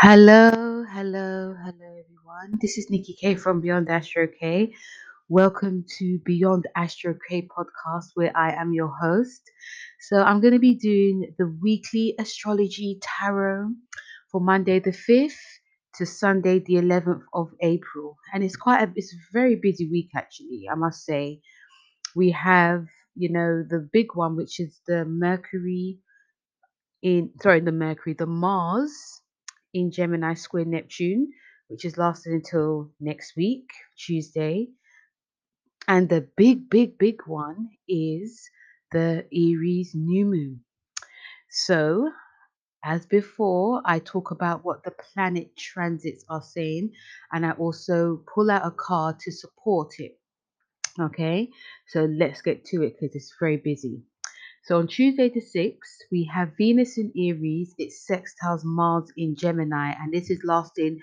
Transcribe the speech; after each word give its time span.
Hello, 0.00 0.84
hello, 0.84 1.56
hello, 1.58 1.88
everyone. 1.90 2.56
This 2.60 2.78
is 2.78 2.88
Nikki 2.88 3.16
K 3.20 3.34
from 3.34 3.60
Beyond 3.60 3.90
Astro 3.90 4.28
K. 4.28 4.72
Welcome 5.28 5.86
to 5.98 6.20
Beyond 6.24 6.68
Astro 6.76 7.16
K 7.28 7.48
podcast, 7.48 8.10
where 8.14 8.30
I 8.36 8.52
am 8.52 8.72
your 8.72 8.94
host. 8.94 9.42
So, 9.98 10.22
I'm 10.22 10.40
going 10.40 10.52
to 10.52 10.60
be 10.60 10.76
doing 10.76 11.34
the 11.36 11.52
weekly 11.60 12.14
astrology 12.16 13.00
tarot 13.02 13.70
for 14.30 14.40
Monday 14.40 14.78
the 14.78 14.92
5th 14.92 15.42
to 15.96 16.06
Sunday 16.06 16.60
the 16.60 16.74
11th 16.74 17.22
of 17.34 17.48
April. 17.60 18.16
And 18.32 18.44
it's 18.44 18.54
quite 18.54 18.88
a, 18.88 18.92
it's 18.94 19.12
a 19.12 19.32
very 19.32 19.56
busy 19.56 19.90
week, 19.90 20.10
actually, 20.14 20.68
I 20.70 20.76
must 20.76 21.04
say. 21.04 21.40
We 22.14 22.30
have, 22.30 22.86
you 23.16 23.32
know, 23.32 23.64
the 23.68 23.88
big 23.92 24.14
one, 24.14 24.36
which 24.36 24.60
is 24.60 24.80
the 24.86 25.04
Mercury 25.04 25.98
in 27.02 27.32
sorry 27.42 27.58
the 27.58 27.72
Mercury, 27.72 28.14
the 28.16 28.26
Mars 28.26 28.92
in 29.74 29.90
Gemini 29.90 30.34
square 30.34 30.64
Neptune, 30.64 31.30
which 31.68 31.84
is 31.84 31.98
lasting 31.98 32.34
until 32.34 32.90
next 33.00 33.36
week, 33.36 33.68
Tuesday. 33.96 34.68
And 35.86 36.08
the 36.08 36.28
big, 36.36 36.68
big, 36.70 36.98
big 36.98 37.26
one 37.26 37.70
is 37.88 38.48
the 38.92 39.26
Aries 39.32 39.92
new 39.94 40.26
moon. 40.26 40.64
So, 41.50 42.10
as 42.84 43.06
before, 43.06 43.82
I 43.84 43.98
talk 43.98 44.30
about 44.30 44.64
what 44.64 44.84
the 44.84 44.92
planet 44.92 45.56
transits 45.56 46.24
are 46.28 46.42
saying, 46.42 46.92
and 47.32 47.44
I 47.44 47.52
also 47.52 48.22
pull 48.32 48.50
out 48.50 48.66
a 48.66 48.70
card 48.70 49.18
to 49.20 49.32
support 49.32 49.94
it. 49.98 50.18
Okay, 51.00 51.50
so 51.88 52.04
let's 52.06 52.42
get 52.42 52.64
to 52.66 52.82
it 52.82 52.96
because 52.98 53.14
it's 53.14 53.34
very 53.40 53.56
busy. 53.56 54.02
So 54.68 54.76
on 54.76 54.86
Tuesday 54.86 55.30
the 55.30 55.40
6th, 55.40 55.96
we 56.12 56.24
have 56.24 56.52
Venus 56.58 56.98
in 56.98 57.10
Aries, 57.16 57.74
it 57.78 57.90
sextiles 57.90 58.60
Mars 58.64 59.10
in 59.16 59.34
Gemini, 59.34 59.94
and 59.98 60.12
this 60.12 60.28
is 60.28 60.44
lasting 60.44 61.00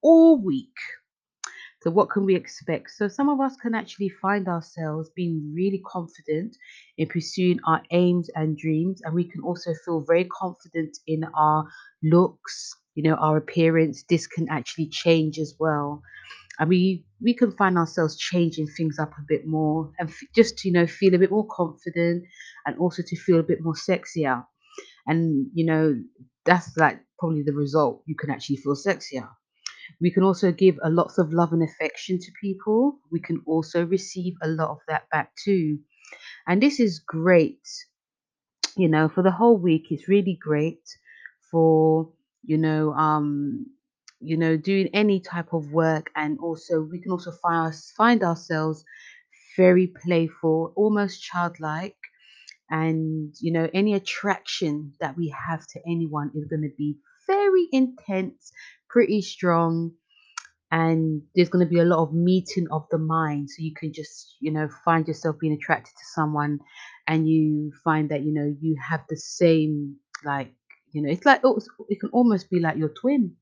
all 0.00 0.40
week. 0.40 0.76
So, 1.82 1.90
what 1.90 2.08
can 2.10 2.24
we 2.24 2.36
expect? 2.36 2.92
So, 2.92 3.08
some 3.08 3.28
of 3.28 3.40
us 3.40 3.56
can 3.56 3.74
actually 3.74 4.10
find 4.22 4.46
ourselves 4.46 5.10
being 5.16 5.52
really 5.52 5.82
confident 5.84 6.56
in 6.98 7.08
pursuing 7.08 7.58
our 7.66 7.82
aims 7.90 8.30
and 8.36 8.56
dreams, 8.56 9.00
and 9.02 9.12
we 9.12 9.24
can 9.24 9.40
also 9.40 9.72
feel 9.84 10.04
very 10.06 10.26
confident 10.26 10.96
in 11.08 11.24
our 11.34 11.64
looks, 12.04 12.76
you 12.94 13.02
know, 13.02 13.16
our 13.16 13.38
appearance. 13.38 14.04
This 14.08 14.28
can 14.28 14.48
actually 14.48 14.86
change 14.86 15.40
as 15.40 15.56
well 15.58 16.00
and 16.60 16.70
we 16.70 17.06
we 17.22 17.34
can 17.34 17.52
find 17.52 17.78
ourselves 17.78 18.18
changing 18.18 18.68
things 18.68 18.98
up 19.00 19.12
a 19.18 19.26
bit 19.28 19.46
more 19.46 19.92
and 20.00 20.10
f- 20.10 20.22
just 20.36 20.58
to, 20.58 20.68
you 20.68 20.74
know 20.74 20.86
feel 20.86 21.14
a 21.14 21.18
bit 21.18 21.32
more 21.32 21.48
confident 21.50 22.24
and 22.66 22.78
also 22.78 23.02
to 23.06 23.16
feel 23.16 23.40
a 23.40 23.44
bit 23.44 23.60
more 23.62 23.74
sexier 23.74 24.44
and 25.06 25.48
you 25.54 25.66
know 25.66 25.94
that's 26.46 26.76
like 26.76 27.00
probably 27.18 27.42
the 27.42 27.52
result. 27.54 28.02
You 28.06 28.16
can 28.16 28.30
actually 28.30 28.56
feel 28.58 28.74
sexier 28.76 29.28
we 30.00 30.10
can 30.10 30.22
also 30.24 30.52
give 30.52 30.76
a 30.84 30.90
lots 30.90 31.18
of 31.18 31.32
love 31.32 31.52
and 31.52 31.62
affection 31.62 32.18
to 32.18 32.32
people. 32.40 32.98
We 33.12 33.20
can 33.20 33.42
also 33.46 33.86
receive 33.86 34.34
a 34.42 34.48
lot 34.48 34.70
of 34.70 34.78
that 34.88 35.04
back 35.10 35.32
too. 35.44 35.78
And 36.48 36.62
this 36.62 36.80
is 36.80 37.00
great. 37.00 37.60
You 38.76 38.88
know 38.88 39.08
for 39.08 39.22
the 39.22 39.30
whole 39.30 39.56
week 39.56 39.86
it's 39.90 40.08
really 40.08 40.36
great 40.40 40.82
for 41.50 42.12
you 42.44 42.58
know 42.58 42.92
um 42.94 43.66
you 44.20 44.36
know 44.36 44.56
doing 44.56 44.88
any 44.94 45.20
type 45.20 45.52
of 45.52 45.72
work 45.72 46.10
and 46.16 46.38
also 46.40 46.80
we 46.80 47.00
can 47.00 47.12
also 47.12 47.32
find 47.42 47.74
find 47.96 48.22
ourselves 48.22 48.84
very 49.56 49.92
playful 50.04 50.72
almost 50.76 51.22
childlike 51.22 51.96
and 52.70 53.34
you 53.40 53.52
know 53.52 53.68
any 53.74 53.94
attraction 53.94 54.92
that 55.00 55.16
we 55.16 55.34
have 55.48 55.66
to 55.66 55.80
anyone 55.86 56.30
is 56.34 56.44
going 56.46 56.62
to 56.62 56.74
be 56.76 56.96
very 57.26 57.68
intense 57.72 58.52
pretty 58.88 59.22
strong 59.22 59.92
and 60.72 61.22
there's 61.34 61.48
going 61.48 61.64
to 61.64 61.70
be 61.70 61.80
a 61.80 61.84
lot 61.84 62.02
of 62.02 62.14
meeting 62.14 62.66
of 62.70 62.86
the 62.90 62.98
mind. 62.98 63.50
So 63.50 63.62
you 63.62 63.74
can 63.74 63.92
just 63.92 64.36
you 64.40 64.50
know 64.52 64.68
find 64.84 65.06
yourself 65.06 65.38
being 65.40 65.52
attracted 65.54 65.92
to 65.96 66.04
someone 66.14 66.60
and 67.06 67.28
you 67.28 67.72
find 67.84 68.10
that 68.10 68.22
you 68.22 68.32
know 68.32 68.54
you 68.60 68.76
have 68.88 69.00
the 69.08 69.16
same 69.16 69.96
like 70.24 70.52
you 70.92 71.02
know 71.02 71.10
it's 71.10 71.24
like 71.26 71.40
oh, 71.44 71.60
it 71.88 72.00
can 72.00 72.10
almost 72.10 72.50
be 72.50 72.60
like 72.60 72.76
your 72.76 72.90
twin 73.00 73.36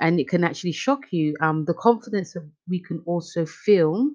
and 0.00 0.20
it 0.20 0.28
can 0.28 0.44
actually 0.44 0.72
shock 0.72 1.00
you 1.12 1.34
um 1.40 1.64
the 1.66 1.74
confidence 1.74 2.32
that 2.34 2.48
we 2.68 2.80
can 2.80 3.02
also 3.06 3.46
feel 3.46 4.10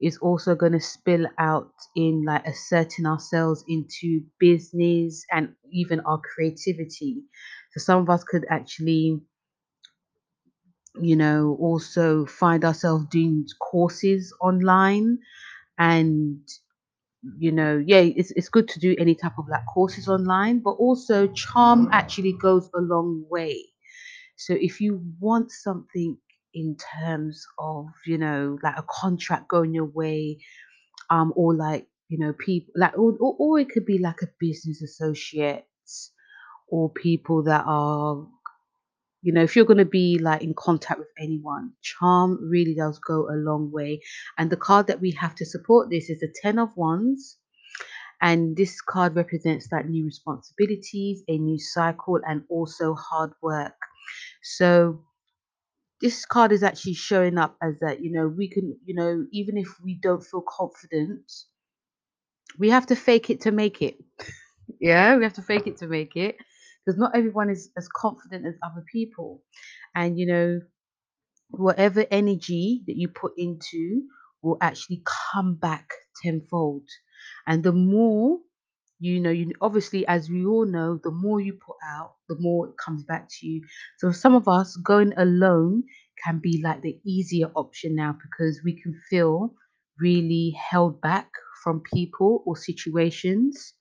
is 0.00 0.18
also 0.18 0.54
going 0.54 0.72
to 0.72 0.80
spill 0.80 1.26
out 1.38 1.72
in 1.96 2.24
like 2.26 2.46
asserting 2.46 3.06
ourselves 3.06 3.64
into 3.68 4.22
business 4.40 5.24
and 5.32 5.54
even 5.72 6.00
our 6.00 6.20
creativity 6.34 7.22
so 7.72 7.80
some 7.80 8.02
of 8.02 8.10
us 8.10 8.24
could 8.24 8.44
actually 8.50 9.20
you 11.00 11.16
know, 11.16 11.56
also 11.60 12.24
find 12.26 12.64
ourselves 12.64 13.06
doing 13.10 13.46
courses 13.60 14.32
online 14.40 15.18
and 15.78 16.40
you 17.38 17.52
know, 17.52 17.82
yeah, 17.86 17.98
it's 18.00 18.32
it's 18.32 18.48
good 18.48 18.68
to 18.68 18.80
do 18.80 18.96
any 18.98 19.14
type 19.14 19.38
of 19.38 19.48
like 19.48 19.66
courses 19.66 20.08
online, 20.08 20.60
but 20.60 20.72
also 20.72 21.26
charm 21.28 21.88
actually 21.92 22.32
goes 22.34 22.70
a 22.74 22.80
long 22.80 23.24
way. 23.30 23.64
So 24.36 24.54
if 24.58 24.80
you 24.80 25.02
want 25.20 25.50
something 25.50 26.18
in 26.54 26.76
terms 27.00 27.44
of, 27.58 27.86
you 28.06 28.18
know, 28.18 28.58
like 28.62 28.76
a 28.78 28.84
contract 28.88 29.48
going 29.48 29.74
your 29.74 29.86
way, 29.86 30.38
um, 31.10 31.32
or 31.36 31.54
like, 31.54 31.86
you 32.08 32.18
know, 32.18 32.32
people 32.32 32.72
like 32.76 32.96
or, 32.98 33.12
or, 33.20 33.36
or 33.38 33.60
it 33.60 33.70
could 33.70 33.86
be 33.86 33.98
like 33.98 34.22
a 34.22 34.28
business 34.38 34.82
associate 34.82 35.66
or 36.68 36.90
people 36.90 37.44
that 37.44 37.64
are 37.66 38.26
you 39.22 39.32
know, 39.32 39.42
if 39.42 39.56
you're 39.56 39.64
going 39.64 39.78
to 39.78 39.84
be 39.84 40.18
like 40.22 40.42
in 40.42 40.54
contact 40.54 41.00
with 41.00 41.08
anyone, 41.18 41.72
charm 41.82 42.38
really 42.48 42.74
does 42.74 42.98
go 43.00 43.28
a 43.28 43.34
long 43.34 43.72
way. 43.72 44.00
And 44.38 44.50
the 44.50 44.56
card 44.56 44.86
that 44.86 45.00
we 45.00 45.10
have 45.12 45.34
to 45.36 45.44
support 45.44 45.90
this 45.90 46.08
is 46.10 46.20
the 46.20 46.32
Ten 46.42 46.60
of 46.60 46.70
Wands. 46.76 47.36
And 48.22 48.56
this 48.56 48.80
card 48.80 49.16
represents 49.16 49.68
like 49.72 49.86
new 49.88 50.04
responsibilities, 50.04 51.24
a 51.28 51.38
new 51.38 51.58
cycle, 51.58 52.20
and 52.26 52.44
also 52.48 52.94
hard 52.94 53.32
work. 53.42 53.74
So 54.42 55.04
this 56.00 56.24
card 56.26 56.52
is 56.52 56.62
actually 56.62 56.94
showing 56.94 57.38
up 57.38 57.56
as 57.62 57.74
that, 57.80 58.02
you 58.02 58.12
know, 58.12 58.28
we 58.28 58.48
can, 58.50 58.78
you 58.84 58.94
know, 58.94 59.26
even 59.32 59.56
if 59.56 59.68
we 59.82 59.94
don't 60.02 60.24
feel 60.24 60.42
confident, 60.48 61.30
we 62.58 62.70
have 62.70 62.86
to 62.86 62.96
fake 62.96 63.30
it 63.30 63.40
to 63.42 63.52
make 63.52 63.82
it. 63.82 63.96
Yeah, 64.80 65.16
we 65.16 65.22
have 65.24 65.34
to 65.34 65.42
fake 65.42 65.68
it 65.68 65.76
to 65.78 65.86
make 65.86 66.16
it 66.16 66.36
because 66.84 66.98
not 66.98 67.16
everyone 67.16 67.50
is 67.50 67.70
as 67.76 67.88
confident 67.88 68.46
as 68.46 68.54
other 68.64 68.84
people. 68.92 69.42
And, 69.94 70.18
you 70.18 70.26
know, 70.26 70.60
whatever 71.50 72.06
energy 72.10 72.82
that 72.86 72.96
you 72.96 73.08
put 73.08 73.32
into 73.38 74.02
will 74.42 74.58
actually 74.60 75.02
come 75.32 75.56
back 75.56 75.90
tenfold. 76.22 76.88
And 77.46 77.64
the 77.64 77.72
more 77.72 78.40
you 78.98 79.20
know, 79.20 79.30
you 79.30 79.52
obviously, 79.60 80.06
as 80.06 80.30
we 80.30 80.44
all 80.46 80.66
know, 80.66 80.98
the 81.02 81.10
more 81.10 81.40
you 81.40 81.54
put 81.54 81.76
out, 81.86 82.14
the 82.28 82.36
more 82.38 82.68
it 82.68 82.74
comes 82.84 83.04
back 83.04 83.28
to 83.30 83.46
you. 83.46 83.62
So 83.98 84.12
some 84.12 84.34
of 84.34 84.48
us 84.48 84.76
going 84.76 85.12
alone 85.16 85.84
can 86.24 86.38
be 86.40 86.60
like 86.62 86.82
the 86.82 86.98
easier 87.04 87.48
option 87.54 87.94
now 87.96 88.16
because 88.22 88.60
we 88.64 88.80
can 88.80 88.94
feel 89.10 89.54
really 90.00 90.54
held 90.70 91.00
back 91.00 91.30
from 91.64 91.82
people 91.92 92.42
or 92.46 92.56
situations 92.56 93.74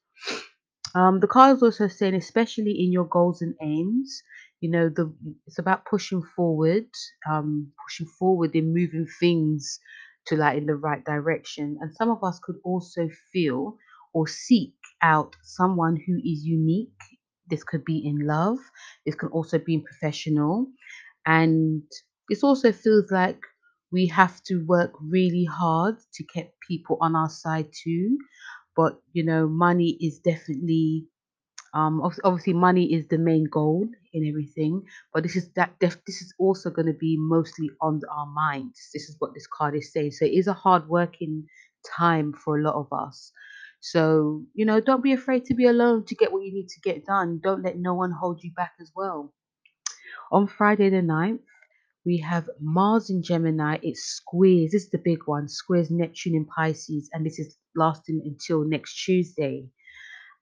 um, 0.96 1.20
the 1.20 1.28
card 1.28 1.58
is 1.58 1.64
also 1.64 1.88
saying, 1.88 2.16
especially 2.16 2.72
in 2.84 2.92
your 2.92 3.06
goals 3.06 3.42
and 3.42 3.56
aims, 3.62 4.22
you 4.62 4.70
know, 4.70 4.90
the 4.90 5.14
it's 5.48 5.60
about 5.60 5.86
pushing 5.86 6.22
forward, 6.36 6.88
um, 7.30 7.72
pushing 7.86 8.08
forward 8.08 8.56
in 8.56 8.74
moving 8.74 9.08
things 9.20 9.80
to 10.28 10.36
like 10.38 10.58
in 10.58 10.66
the 10.66 10.76
right 10.76 11.04
direction. 11.06 11.78
And 11.82 11.94
some 11.96 12.10
of 12.10 12.24
us 12.24 12.40
could 12.44 12.58
also 12.64 13.10
feel 13.34 13.78
or 14.14 14.28
seek 14.28 14.74
out 15.02 15.36
someone 15.44 15.98
who 15.98 16.18
is 16.18 16.46
unique. 16.46 17.02
This 17.50 17.64
could 17.64 17.86
be 17.86 18.00
in 18.06 18.26
love. 18.28 18.58
This 19.06 19.16
can 19.16 19.30
also 19.30 19.60
be 19.60 19.76
in 19.76 19.84
professional, 19.84 20.68
and 21.26 21.84
this 22.30 22.44
also 22.44 22.72
feels 22.72 23.12
like 23.12 23.42
we 23.92 24.08
have 24.08 24.42
to 24.46 24.66
work 24.66 24.92
really 25.02 25.46
hard 25.46 25.96
to 26.16 26.24
keep 26.34 26.50
people 26.68 26.98
on 27.02 27.16
our 27.16 27.30
side 27.30 27.70
too. 27.84 28.18
But 28.76 29.02
you 29.14 29.24
know 29.26 29.48
money 29.48 29.98
is 30.02 30.20
definitely 30.20 31.08
um 31.74 32.02
obviously 32.24 32.54
money 32.54 32.94
is 32.94 33.08
the 33.08 33.18
main 33.18 33.46
goal 33.46 33.88
in 34.14 34.28
everything. 34.28 34.84
But 35.14 35.24
this 35.24 35.36
is 35.36 35.52
that 35.56 35.78
def- 35.80 36.04
this 36.06 36.22
is 36.22 36.34
also 36.40 36.70
going 36.70 36.88
to 36.88 36.94
be 37.08 37.18
mostly 37.20 37.70
on 37.82 38.02
our 38.12 38.26
minds. 38.28 38.90
This 38.94 39.10
is 39.10 39.16
what 39.20 39.34
this 39.34 39.48
card 39.48 39.76
is 39.76 39.92
saying. 39.94 40.12
So 40.12 40.26
it 40.26 40.34
is 40.34 40.48
a 40.48 40.54
hard 40.54 40.88
working 40.90 41.46
time 41.98 42.34
for 42.34 42.58
a 42.60 42.64
lot 42.64 42.76
of 42.76 42.88
us 42.94 43.32
so 43.92 44.44
you 44.54 44.66
know 44.66 44.80
don't 44.80 45.04
be 45.04 45.14
afraid 45.14 45.46
to 45.46 45.54
be 45.54 45.66
alone 45.68 46.04
to 46.06 46.16
get 46.16 46.32
what 46.32 46.44
you 46.44 46.54
need 46.54 46.68
to 46.70 46.80
get 46.82 47.06
done 47.06 47.40
don't 47.44 47.64
let 47.64 47.78
no 47.78 47.94
one 47.94 48.12
hold 48.12 48.44
you 48.44 48.52
back 48.56 48.74
as 48.82 48.92
well 48.96 49.34
on 50.32 50.48
friday 50.48 50.90
the 50.90 51.02
ninth, 51.02 51.42
we 52.06 52.20
have 52.20 52.50
Mars 52.60 53.10
in 53.10 53.24
Gemini. 53.24 53.78
It 53.82 53.98
squares. 53.98 54.72
This 54.72 54.84
is 54.86 54.90
the 54.92 55.00
big 55.04 55.20
one. 55.26 55.48
Squares 55.48 55.90
Neptune 55.92 56.36
in 56.36 56.46
Pisces, 56.46 57.10
and 57.14 57.26
this 57.26 57.40
is 57.40 57.58
lasting 57.76 58.22
until 58.26 58.64
next 58.64 59.04
Tuesday. 59.04 59.68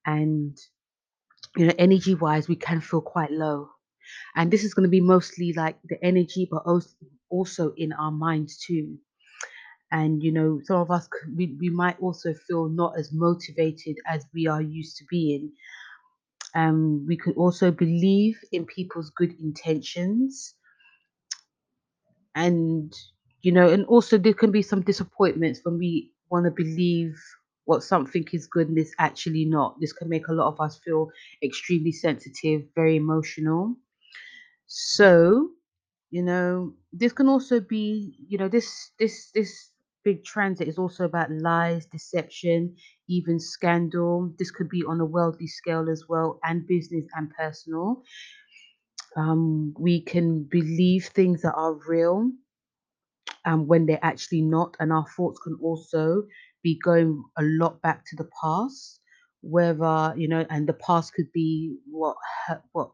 And 0.05 0.57
you 1.57 1.67
know, 1.67 1.73
energy 1.79 2.15
wise, 2.15 2.47
we 2.47 2.55
can 2.55 2.81
feel 2.81 3.01
quite 3.01 3.31
low. 3.31 3.69
And 4.35 4.51
this 4.51 4.63
is 4.63 4.73
going 4.73 4.83
to 4.85 4.89
be 4.89 5.01
mostly 5.01 5.53
like 5.53 5.77
the 5.85 6.03
energy, 6.03 6.47
but 6.51 6.63
also 7.29 7.73
in 7.77 7.93
our 7.93 8.11
minds 8.11 8.59
too. 8.59 8.97
And 9.93 10.23
you 10.23 10.33
know, 10.33 10.59
some 10.65 10.81
of 10.81 10.91
us 10.91 11.07
we, 11.37 11.55
we 11.61 11.69
might 11.69 11.99
also 12.01 12.33
feel 12.33 12.69
not 12.69 12.99
as 12.99 13.13
motivated 13.13 13.97
as 14.07 14.25
we 14.33 14.47
are 14.47 14.61
used 14.61 14.97
to 14.97 15.05
being. 15.09 15.53
Um, 16.55 17.05
we 17.07 17.17
could 17.17 17.37
also 17.37 17.71
believe 17.71 18.39
in 18.51 18.65
people's 18.65 19.11
good 19.11 19.33
intentions. 19.39 20.55
And 22.35 22.93
you 23.41 23.51
know 23.51 23.69
and 23.69 23.85
also 23.87 24.17
there 24.17 24.33
can 24.33 24.51
be 24.51 24.61
some 24.61 24.81
disappointments 24.81 25.61
when 25.63 25.77
we 25.77 26.13
want 26.29 26.45
to 26.45 26.51
believe 26.51 27.15
what 27.65 27.83
something 27.83 28.25
is 28.33 28.47
good 28.47 28.69
and 28.69 28.77
it's 28.77 28.95
actually 28.99 29.45
not. 29.45 29.79
This 29.79 29.93
can 29.93 30.09
make 30.09 30.27
a 30.27 30.33
lot 30.33 30.47
of 30.53 30.59
us 30.61 30.79
feel 30.83 31.09
extremely 31.43 31.91
sensitive 31.91 32.63
very 32.75 32.97
emotional. 32.97 33.75
So 34.67 35.51
you 36.11 36.23
know 36.23 36.73
this 36.93 37.13
can 37.13 37.27
also 37.29 37.61
be 37.61 38.17
you 38.27 38.37
know 38.39 38.49
this 38.49 38.91
this 38.99 39.31
this 39.33 39.72
big 40.03 40.23
transit 40.23 40.67
is 40.67 40.77
also 40.77 41.05
about 41.05 41.31
lies 41.31 41.85
deception 41.85 42.75
even 43.07 43.39
scandal. 43.39 44.33
This 44.37 44.51
could 44.51 44.69
be 44.69 44.83
on 44.87 44.99
a 45.01 45.05
worldly 45.05 45.47
scale 45.47 45.89
as 45.89 46.05
well 46.07 46.39
and 46.43 46.67
business 46.67 47.05
and 47.15 47.29
personal. 47.31 48.03
Um, 49.15 49.73
we 49.77 50.01
can 50.01 50.43
believe 50.43 51.05
things 51.05 51.41
that 51.43 51.53
are 51.53 51.77
real 51.87 52.31
and 53.45 53.67
when 53.67 53.85
they're 53.85 53.99
actually 54.03 54.41
not. 54.41 54.75
And 54.79 54.91
our 54.91 55.05
thoughts 55.15 55.39
can 55.39 55.57
also 55.61 56.23
be 56.63 56.79
going 56.83 57.23
a 57.37 57.43
lot 57.43 57.81
back 57.81 58.03
to 58.07 58.15
the 58.15 58.29
past, 58.41 59.01
whether, 59.41 60.13
you 60.17 60.27
know, 60.27 60.45
and 60.49 60.67
the 60.67 60.73
past 60.73 61.13
could 61.13 61.31
be 61.33 61.75
what, 61.89 62.15
what, 62.71 62.91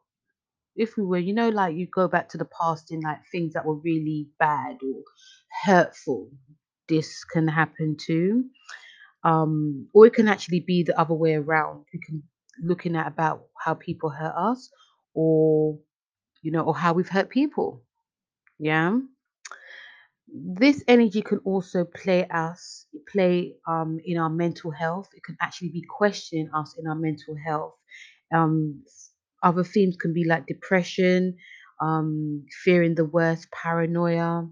if 0.76 0.98
we 0.98 1.04
were, 1.04 1.18
you 1.18 1.34
know, 1.34 1.50
like 1.50 1.76
you 1.76 1.88
go 1.94 2.08
back 2.08 2.30
to 2.30 2.38
the 2.38 2.50
past 2.60 2.92
in 2.92 3.02
like 3.02 3.20
things 3.32 3.54
that 3.54 3.66
were 3.66 3.76
really 3.76 4.28
bad 4.40 4.78
or 4.84 5.04
hurtful, 5.66 6.32
this 6.90 7.24
can 7.26 7.48
happen 7.48 7.98
too. 8.00 8.46
Um, 9.24 9.90
or 9.94 10.08
it 10.08 10.14
can 10.14 10.28
actually 10.30 10.62
be 10.62 10.84
the 10.84 11.00
other 11.00 11.16
way 11.16 11.36
around. 11.36 11.86
We 11.94 12.00
can 12.06 12.24
looking 12.64 12.96
at 12.96 13.08
about 13.08 13.44
how 13.64 13.76
people 13.76 14.10
hurt 14.10 14.34
us 14.38 14.70
or, 15.16 15.80
you 16.44 16.52
know, 16.52 16.62
or 16.64 16.76
how 16.76 16.94
we've 16.94 17.10
hurt 17.10 17.30
people. 17.30 17.84
Yeah 18.60 19.00
this 20.32 20.84
energy 20.88 21.22
can 21.22 21.40
also 21.40 21.86
play 21.86 22.26
us 22.28 22.86
play 23.12 23.56
um 23.68 24.00
in 24.06 24.18
our 24.18 24.30
mental 24.30 24.72
health 24.72 25.10
it 25.14 25.24
can 25.24 25.36
actually 25.42 25.70
be 25.70 25.84
questioning 25.98 26.50
us 26.54 26.76
in 26.78 26.88
our 26.88 26.96
mental 26.96 27.36
health 27.46 27.74
um 28.34 28.84
other 29.44 29.64
themes 29.64 29.96
can 29.98 30.14
be 30.14 30.26
like 30.26 30.46
depression 30.46 31.36
um 31.82 32.46
fearing 32.64 32.96
the 32.96 33.06
worst 33.06 33.48
paranoia 33.52 34.48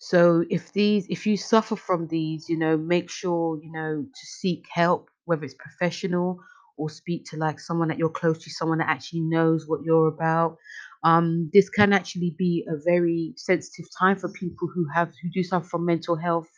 so 0.00 0.44
if 0.50 0.72
these 0.74 1.06
if 1.10 1.26
you 1.26 1.36
suffer 1.38 1.76
from 1.76 2.08
these 2.08 2.48
you 2.50 2.58
know 2.58 2.76
make 2.78 3.10
sure 3.10 3.60
you 3.62 3.72
know 3.72 4.02
to 4.04 4.26
seek 4.26 4.66
help 4.72 5.10
whether 5.26 5.44
it's 5.44 5.54
professional 5.54 6.38
or 6.78 6.90
speak 6.90 7.24
to 7.26 7.36
like 7.38 7.60
someone 7.60 7.88
that 7.88 7.98
you're 7.98 8.10
close 8.10 8.38
to 8.44 8.50
someone 8.50 8.78
that 8.80 8.88
actually 8.90 9.20
knows 9.22 9.66
what 9.68 9.82
you're 9.84 10.08
about 10.08 10.56
um, 11.04 11.50
this 11.54 11.70
can 11.70 11.92
actually 11.94 12.34
be 12.38 12.66
a 12.68 12.74
very 12.86 13.34
sensitive 13.36 13.86
time 14.00 14.16
for 14.18 14.30
people 14.30 14.68
who 14.74 14.86
have 14.94 15.10
who 15.22 15.30
do 15.34 15.44
suffer 15.44 15.66
from 15.68 15.86
mental 15.86 16.16
health 16.16 16.48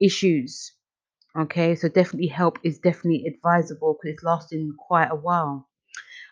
issues 0.00 0.72
okay? 1.38 1.76
So 1.76 1.88
definitely 1.88 2.28
help 2.28 2.58
is 2.64 2.78
definitely 2.80 3.26
advisable 3.26 3.94
because 4.02 4.14
it's 4.16 4.24
lasting 4.24 4.74
quite 4.78 5.10
a 5.12 5.16
while. 5.16 5.68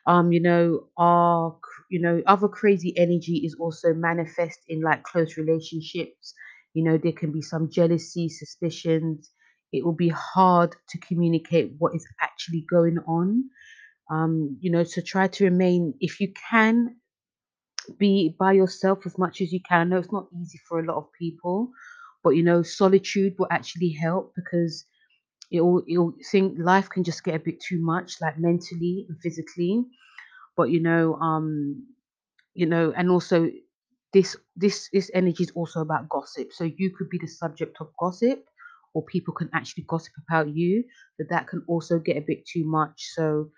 Um 0.06 0.32
you 0.32 0.40
know 0.43 0.88
our 0.99 1.56
you 1.92 2.00
know 2.00 2.22
other 2.26 2.48
crazy 2.48 2.94
energy 2.98 3.42
is 3.46 3.56
also 3.60 3.94
manifest 3.94 4.60
in 4.68 4.82
like 4.82 5.04
close 5.04 5.36
relationships. 5.38 6.34
You 6.74 6.84
know 6.84 6.98
there 6.98 7.12
can 7.12 7.32
be 7.32 7.42
some 7.42 7.70
jealousy 7.70 8.28
suspicions. 8.30 9.30
It 9.72 9.84
will 9.84 9.94
be 10.06 10.10
hard 10.10 10.76
to 10.90 10.98
communicate 10.98 11.74
what 11.78 11.94
is 11.96 12.06
actually 12.22 12.66
going 12.70 12.98
on. 13.06 13.44
Um 14.10 14.58
you 14.60 14.70
know 14.72 14.84
so 14.84 15.02
try 15.02 15.28
to 15.28 15.44
remain 15.44 15.94
if 16.00 16.20
you 16.20 16.32
can 16.50 16.96
be 17.98 18.34
by 18.38 18.52
yourself 18.52 19.06
as 19.06 19.18
much 19.18 19.40
as 19.40 19.52
you 19.52 19.60
can. 19.68 19.80
I 19.80 19.84
know 19.84 19.98
it's 19.98 20.12
not 20.12 20.28
easy 20.40 20.58
for 20.68 20.80
a 20.80 20.84
lot 20.86 20.96
of 20.98 21.12
people 21.18 21.70
but 22.24 22.30
you 22.30 22.42
know 22.44 22.62
solitude 22.62 23.34
will 23.38 23.48
actually 23.50 23.90
help 23.90 24.32
because 24.36 24.86
it'll 25.52 25.82
it'll 25.88 26.14
think 26.30 26.56
life 26.58 26.88
can 26.90 27.04
just 27.04 27.24
get 27.24 27.36
a 27.36 27.40
bit 27.40 27.60
too 27.60 27.80
much 27.82 28.14
like 28.22 28.38
mentally 28.38 29.06
and 29.08 29.18
physically 29.22 29.84
but 30.56 30.70
you 30.70 30.81
know 30.81 31.14
um 31.16 31.87
you 32.54 32.66
know 32.66 32.93
and 32.96 33.10
also 33.10 33.49
this 34.12 34.37
this 34.56 34.88
this 34.93 35.10
energy 35.14 35.44
is 35.44 35.52
also 35.54 35.81
about 35.81 36.08
gossip. 36.08 36.52
So 36.52 36.64
you 36.64 36.90
could 36.96 37.08
be 37.08 37.19
the 37.19 37.26
subject 37.26 37.76
of 37.81 37.88
gossip 37.99 38.44
or 38.94 39.02
people 39.04 39.32
can 39.34 39.49
actually 39.54 39.84
gossip 39.88 40.12
about 40.28 40.54
you 40.54 40.84
but 41.19 41.28
that 41.31 41.49
can 41.49 41.64
also 41.66 41.99
get 41.99 42.16
a 42.16 42.25
bit 42.26 42.46
too 42.46 42.64
much. 42.64 43.08
So 43.14 43.50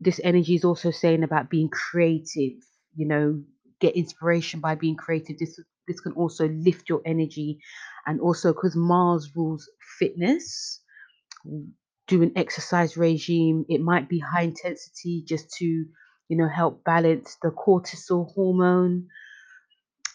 this 0.00 0.20
energy 0.24 0.54
is 0.56 0.64
also 0.64 0.90
saying 0.90 1.22
about 1.22 1.50
being 1.50 1.68
creative 1.68 2.54
you 2.96 3.06
know 3.06 3.42
get 3.80 3.96
inspiration 3.96 4.60
by 4.60 4.74
being 4.74 4.96
creative. 4.96 5.38
This 5.38 5.60
this 5.86 6.00
can 6.00 6.12
also 6.12 6.48
lift 6.48 6.88
your 6.88 7.02
energy 7.04 7.60
and 8.06 8.20
also 8.20 8.52
because 8.52 8.74
mars 8.76 9.30
rules 9.36 9.68
fitness 9.98 10.80
do 12.06 12.22
an 12.22 12.32
exercise 12.36 12.96
regime. 12.96 13.64
It 13.68 13.80
might 13.80 14.08
be 14.08 14.18
high 14.18 14.42
intensity 14.42 15.24
just 15.26 15.50
to, 15.58 15.64
you 15.64 16.36
know, 16.36 16.48
help 16.48 16.84
balance 16.84 17.36
the 17.42 17.50
cortisol 17.50 18.32
hormone. 18.34 19.08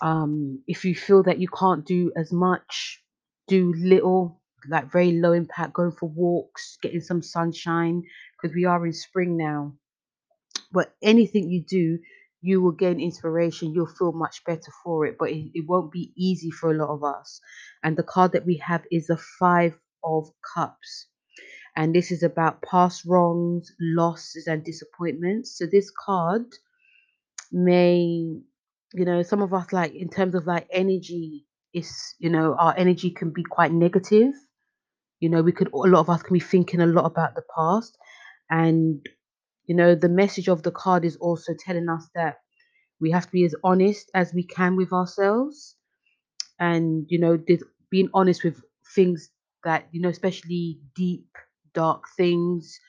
Um, 0.02 0.64
if 0.68 0.86
you 0.86 0.96
feel 0.96 1.24
that 1.24 1.40
you 1.40 1.48
can't 1.48 1.86
do 1.86 2.12
as 2.16 2.32
much, 2.32 3.02
do 3.48 3.74
little, 3.76 4.42
like 4.70 4.92
very 4.92 5.14
low 5.14 5.34
impact, 5.34 5.74
going 5.74 5.92
for 5.92 6.08
walks, 6.08 6.78
getting 6.82 7.02
some 7.02 7.22
sunshine, 7.22 8.04
because 8.42 8.56
we 8.56 8.66
are 8.66 8.86
in 8.86 8.94
spring 8.94 9.36
now. 9.36 9.74
But 10.72 10.94
anything 11.02 11.50
you 11.50 11.64
do, 11.68 12.00
you 12.42 12.62
will 12.62 12.72
gain 12.72 13.02
inspiration. 13.02 13.74
You'll 13.74 13.88
feel 13.88 14.14
much 14.14 14.44
better 14.46 14.72
for 14.84 15.06
it, 15.06 15.18
but 15.20 15.32
it, 15.32 15.52
it 15.54 15.66
won't 15.68 15.92
be 15.92 16.14
easy 16.16 16.52
for 16.52 16.72
a 16.72 16.78
lot 16.78 16.94
of 16.94 17.04
us. 17.04 17.42
And 17.84 17.98
the 17.98 18.04
card 18.04 18.34
that 18.34 18.46
we 18.46 18.58
have 18.58 18.86
is 18.92 19.08
the 19.08 19.18
Five 19.18 19.78
of 20.04 20.30
Cups 20.54 21.08
and 21.75 21.95
this 21.95 22.12
is 22.12 22.24
about 22.24 22.62
past 22.62 23.04
wrongs, 23.06 23.71
losses, 23.80 24.48
and 24.48 24.63
disappointments. 24.63 25.57
So 25.57 25.66
this 25.66 25.92
card 26.06 26.45
may, 27.52 27.97
you 28.94 29.06
know, 29.06 29.23
some 29.23 29.42
of 29.42 29.54
us 29.54 29.71
like 29.73 29.94
in 29.95 30.09
terms 30.09 30.35
of 30.35 30.45
like 30.47 30.68
energy 30.71 31.45
is, 31.73 32.16
you 32.19 32.30
know, 32.30 32.56
our 32.59 32.73
energy 32.78 33.11
can 33.11 33.31
be 33.31 33.44
quite 33.44 33.71
negative. 33.71 34.33
You 35.19 35.30
know, 35.30 35.42
we 35.42 35.52
could 35.52 35.69
a 35.73 35.78
lot 35.78 35.99
of 36.02 36.09
us 36.09 36.23
can 36.23 36.33
be 36.33 36.40
thinking 36.40 36.81
a 36.81 36.85
lot 36.85 37.06
about 37.06 37.35
the 37.35 37.44
past, 37.56 37.97
and 38.49 39.06
you 39.66 39.76
know, 39.76 39.95
the 39.95 40.09
message 40.09 40.47
of 40.47 40.64
the 40.64 40.71
card 40.71 41.06
is 41.06 41.18
also 41.18 41.54
telling 41.59 41.90
us 41.90 42.07
that 42.16 42.38
we 43.02 43.11
have 43.11 43.26
to 43.26 43.31
be 43.31 43.45
as 43.45 43.56
honest 43.64 44.09
as 44.16 44.33
we 44.33 44.44
can 44.44 44.76
with 44.76 44.94
ourselves, 44.94 45.76
and 46.59 47.06
you 47.09 47.19
know, 47.19 47.38
being 47.92 48.09
honest 48.14 48.44
with 48.44 48.61
things 48.95 49.30
that 49.64 49.88
you 49.92 50.02
know, 50.02 50.09
especially 50.09 50.80
deep 50.95 51.28
dark 51.73 52.04
things, 52.18 52.80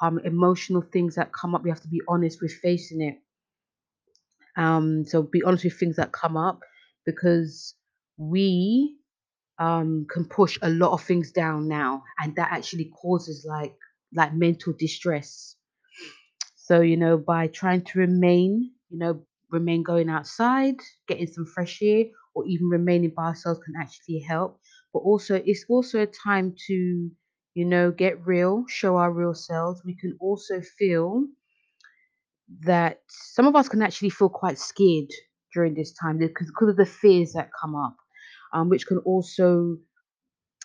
um, 0.00 0.18
emotional 0.24 0.82
things 0.82 1.14
that 1.16 1.32
come 1.32 1.54
up. 1.54 1.62
We 1.62 1.70
have 1.70 1.82
to 1.82 1.88
be 1.88 2.02
honest 2.08 2.40
with 2.42 2.52
facing 2.52 3.02
it. 3.02 3.18
Um, 4.56 5.04
so 5.06 5.22
be 5.22 5.42
honest 5.42 5.64
with 5.64 5.78
things 5.78 5.96
that 5.96 6.12
come 6.12 6.36
up 6.36 6.60
because 7.06 7.74
we 8.16 8.98
um 9.58 10.06
can 10.12 10.24
push 10.26 10.58
a 10.62 10.70
lot 10.70 10.92
of 10.92 11.02
things 11.04 11.32
down 11.32 11.68
now, 11.68 12.04
and 12.18 12.36
that 12.36 12.52
actually 12.52 12.86
causes 13.02 13.46
like 13.48 13.76
like 14.14 14.34
mental 14.34 14.72
distress. 14.78 15.56
So 16.56 16.80
you 16.80 16.96
know, 16.96 17.18
by 17.18 17.48
trying 17.48 17.82
to 17.86 17.98
remain, 17.98 18.72
you 18.88 18.98
know, 18.98 19.26
remain 19.50 19.82
going 19.82 20.08
outside, 20.08 20.76
getting 21.08 21.26
some 21.26 21.46
fresh 21.46 21.82
air, 21.82 22.04
or 22.34 22.46
even 22.46 22.68
remaining 22.68 23.12
by 23.16 23.24
ourselves 23.28 23.60
can 23.64 23.74
actually 23.80 24.20
help. 24.20 24.60
But 24.92 25.00
also, 25.00 25.36
it's 25.44 25.64
also 25.68 26.02
a 26.02 26.06
time 26.06 26.54
to 26.68 27.10
you 27.54 27.64
know, 27.64 27.90
get 27.90 28.26
real, 28.26 28.64
show 28.68 28.96
our 28.96 29.12
real 29.12 29.34
selves. 29.34 29.82
We 29.84 29.96
can 29.96 30.16
also 30.20 30.60
feel 30.60 31.24
that 32.64 33.00
some 33.08 33.46
of 33.46 33.56
us 33.56 33.68
can 33.68 33.82
actually 33.82 34.10
feel 34.10 34.28
quite 34.28 34.58
scared 34.58 35.08
during 35.54 35.74
this 35.74 35.92
time 35.92 36.18
because, 36.18 36.48
because 36.48 36.68
of 36.70 36.76
the 36.76 36.86
fears 36.86 37.32
that 37.32 37.50
come 37.60 37.74
up, 37.74 37.96
um, 38.52 38.68
which 38.68 38.86
can 38.86 38.98
also 38.98 39.76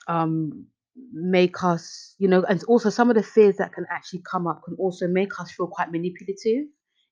um, 0.07 0.67
make 1.11 1.63
us, 1.63 2.15
you 2.19 2.27
know, 2.27 2.43
and 2.47 2.63
also 2.65 2.89
some 2.89 3.09
of 3.09 3.15
the 3.15 3.23
fears 3.23 3.57
that 3.57 3.73
can 3.73 3.85
actually 3.91 4.21
come 4.29 4.47
up 4.47 4.61
can 4.65 4.75
also 4.79 5.07
make 5.07 5.39
us 5.39 5.51
feel 5.51 5.67
quite 5.67 5.91
manipulative, 5.91 6.65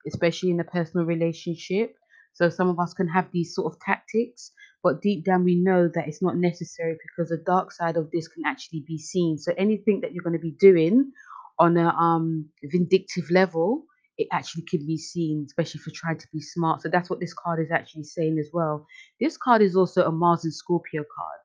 especially 0.07 0.51
in 0.51 0.59
a 0.59 0.63
personal 0.63 1.05
relationship. 1.05 1.95
So 2.33 2.49
some 2.49 2.69
of 2.69 2.79
us 2.79 2.93
can 2.93 3.07
have 3.07 3.27
these 3.31 3.53
sort 3.53 3.73
of 3.73 3.79
tactics, 3.79 4.51
but 4.81 5.01
deep 5.01 5.23
down 5.23 5.43
we 5.43 5.55
know 5.55 5.89
that 5.93 6.07
it's 6.07 6.21
not 6.21 6.37
necessary 6.37 6.97
because 7.01 7.29
the 7.29 7.43
dark 7.45 7.71
side 7.71 7.95
of 7.95 8.09
this 8.11 8.27
can 8.27 8.43
actually 8.45 8.83
be 8.87 8.97
seen. 8.97 9.37
So 9.37 9.53
anything 9.57 10.01
that 10.01 10.13
you're 10.13 10.23
going 10.23 10.37
to 10.37 10.39
be 10.39 10.55
doing 10.59 11.11
on 11.59 11.77
a 11.77 11.89
um, 11.89 12.49
vindictive 12.63 13.29
level, 13.29 13.85
it 14.17 14.27
actually 14.31 14.63
can 14.63 14.85
be 14.85 14.97
seen, 14.97 15.45
especially 15.47 15.81
for 15.81 15.91
trying 15.91 16.17
to 16.17 16.27
be 16.33 16.41
smart. 16.41 16.81
So 16.81 16.89
that's 16.89 17.09
what 17.09 17.19
this 17.19 17.33
card 17.33 17.59
is 17.59 17.71
actually 17.71 18.03
saying 18.03 18.37
as 18.39 18.49
well. 18.51 18.85
This 19.19 19.37
card 19.37 19.61
is 19.61 19.75
also 19.75 20.05
a 20.05 20.11
Mars 20.11 20.43
and 20.43 20.53
Scorpio 20.53 21.03
card. 21.03 21.41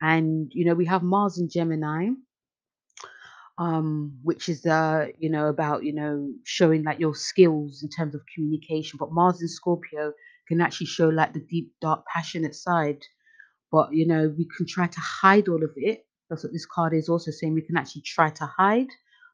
And, 0.00 0.50
you 0.54 0.64
know, 0.64 0.74
we 0.74 0.86
have 0.86 1.02
Mars 1.02 1.38
in 1.38 1.48
Gemini, 1.50 2.10
um, 3.58 4.18
which 4.22 4.48
is, 4.48 4.64
uh, 4.66 5.06
you 5.18 5.30
know, 5.30 5.48
about, 5.48 5.84
you 5.84 5.94
know, 5.94 6.32
showing 6.44 6.84
like 6.84 7.00
your 7.00 7.14
skills 7.14 7.82
in 7.82 7.90
terms 7.90 8.14
of 8.14 8.22
communication. 8.34 8.98
But 8.98 9.12
Mars 9.12 9.42
in 9.42 9.48
Scorpio 9.48 10.12
can 10.48 10.60
actually 10.60 10.86
show 10.88 11.08
like 11.08 11.34
the 11.34 11.40
deep, 11.40 11.72
dark, 11.82 12.04
passionate 12.06 12.54
side 12.54 13.04
but 13.72 13.90
you 13.92 14.06
know 14.06 14.34
we 14.38 14.48
can 14.56 14.66
try 14.66 14.88
to 14.88 15.00
hide 15.00 15.48
all 15.48 15.64
of 15.64 15.72
it. 15.76 16.06
That's 16.30 16.44
what 16.44 16.52
this 16.54 16.66
card 16.66 16.94
is 16.94 17.08
also 17.10 17.30
saying 17.32 17.54
we 17.54 17.62
can 17.62 17.78
actually 17.78 18.02
try 18.02 18.30
to 18.30 18.46
hide 18.46 18.88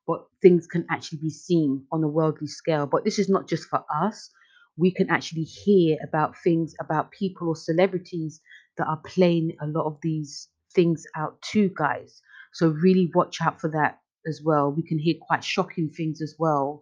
but 0.06 0.26
things 0.42 0.66
can 0.66 0.86
actually 0.90 1.18
be 1.18 1.30
seen 1.30 1.86
on 1.92 2.04
a 2.04 2.08
worldly 2.08 2.46
scale 2.48 2.86
but 2.86 3.04
this 3.04 3.18
is 3.18 3.28
not 3.30 3.48
just 3.48 3.64
for 3.68 3.84
us. 3.94 4.30
We 4.76 4.92
can 4.92 5.10
actually 5.10 5.44
hear 5.44 5.98
about 6.06 6.34
things 6.44 6.74
about 6.80 7.12
people 7.12 7.48
or 7.48 7.56
celebrities 7.56 8.40
that 8.78 8.88
are 8.88 9.00
playing 9.06 9.52
a 9.62 9.66
lot 9.68 9.86
of 9.86 9.98
these 10.02 10.48
things 10.74 11.04
out 11.16 11.40
too 11.42 11.70
guys. 11.76 12.22
So 12.54 12.68
really 12.70 13.10
watch 13.14 13.38
out 13.42 13.60
for 13.60 13.70
that 13.70 13.98
as 14.26 14.40
well 14.44 14.72
we 14.72 14.82
can 14.82 14.98
hear 14.98 15.14
quite 15.20 15.44
shocking 15.44 15.90
things 15.90 16.22
as 16.22 16.34
well 16.38 16.80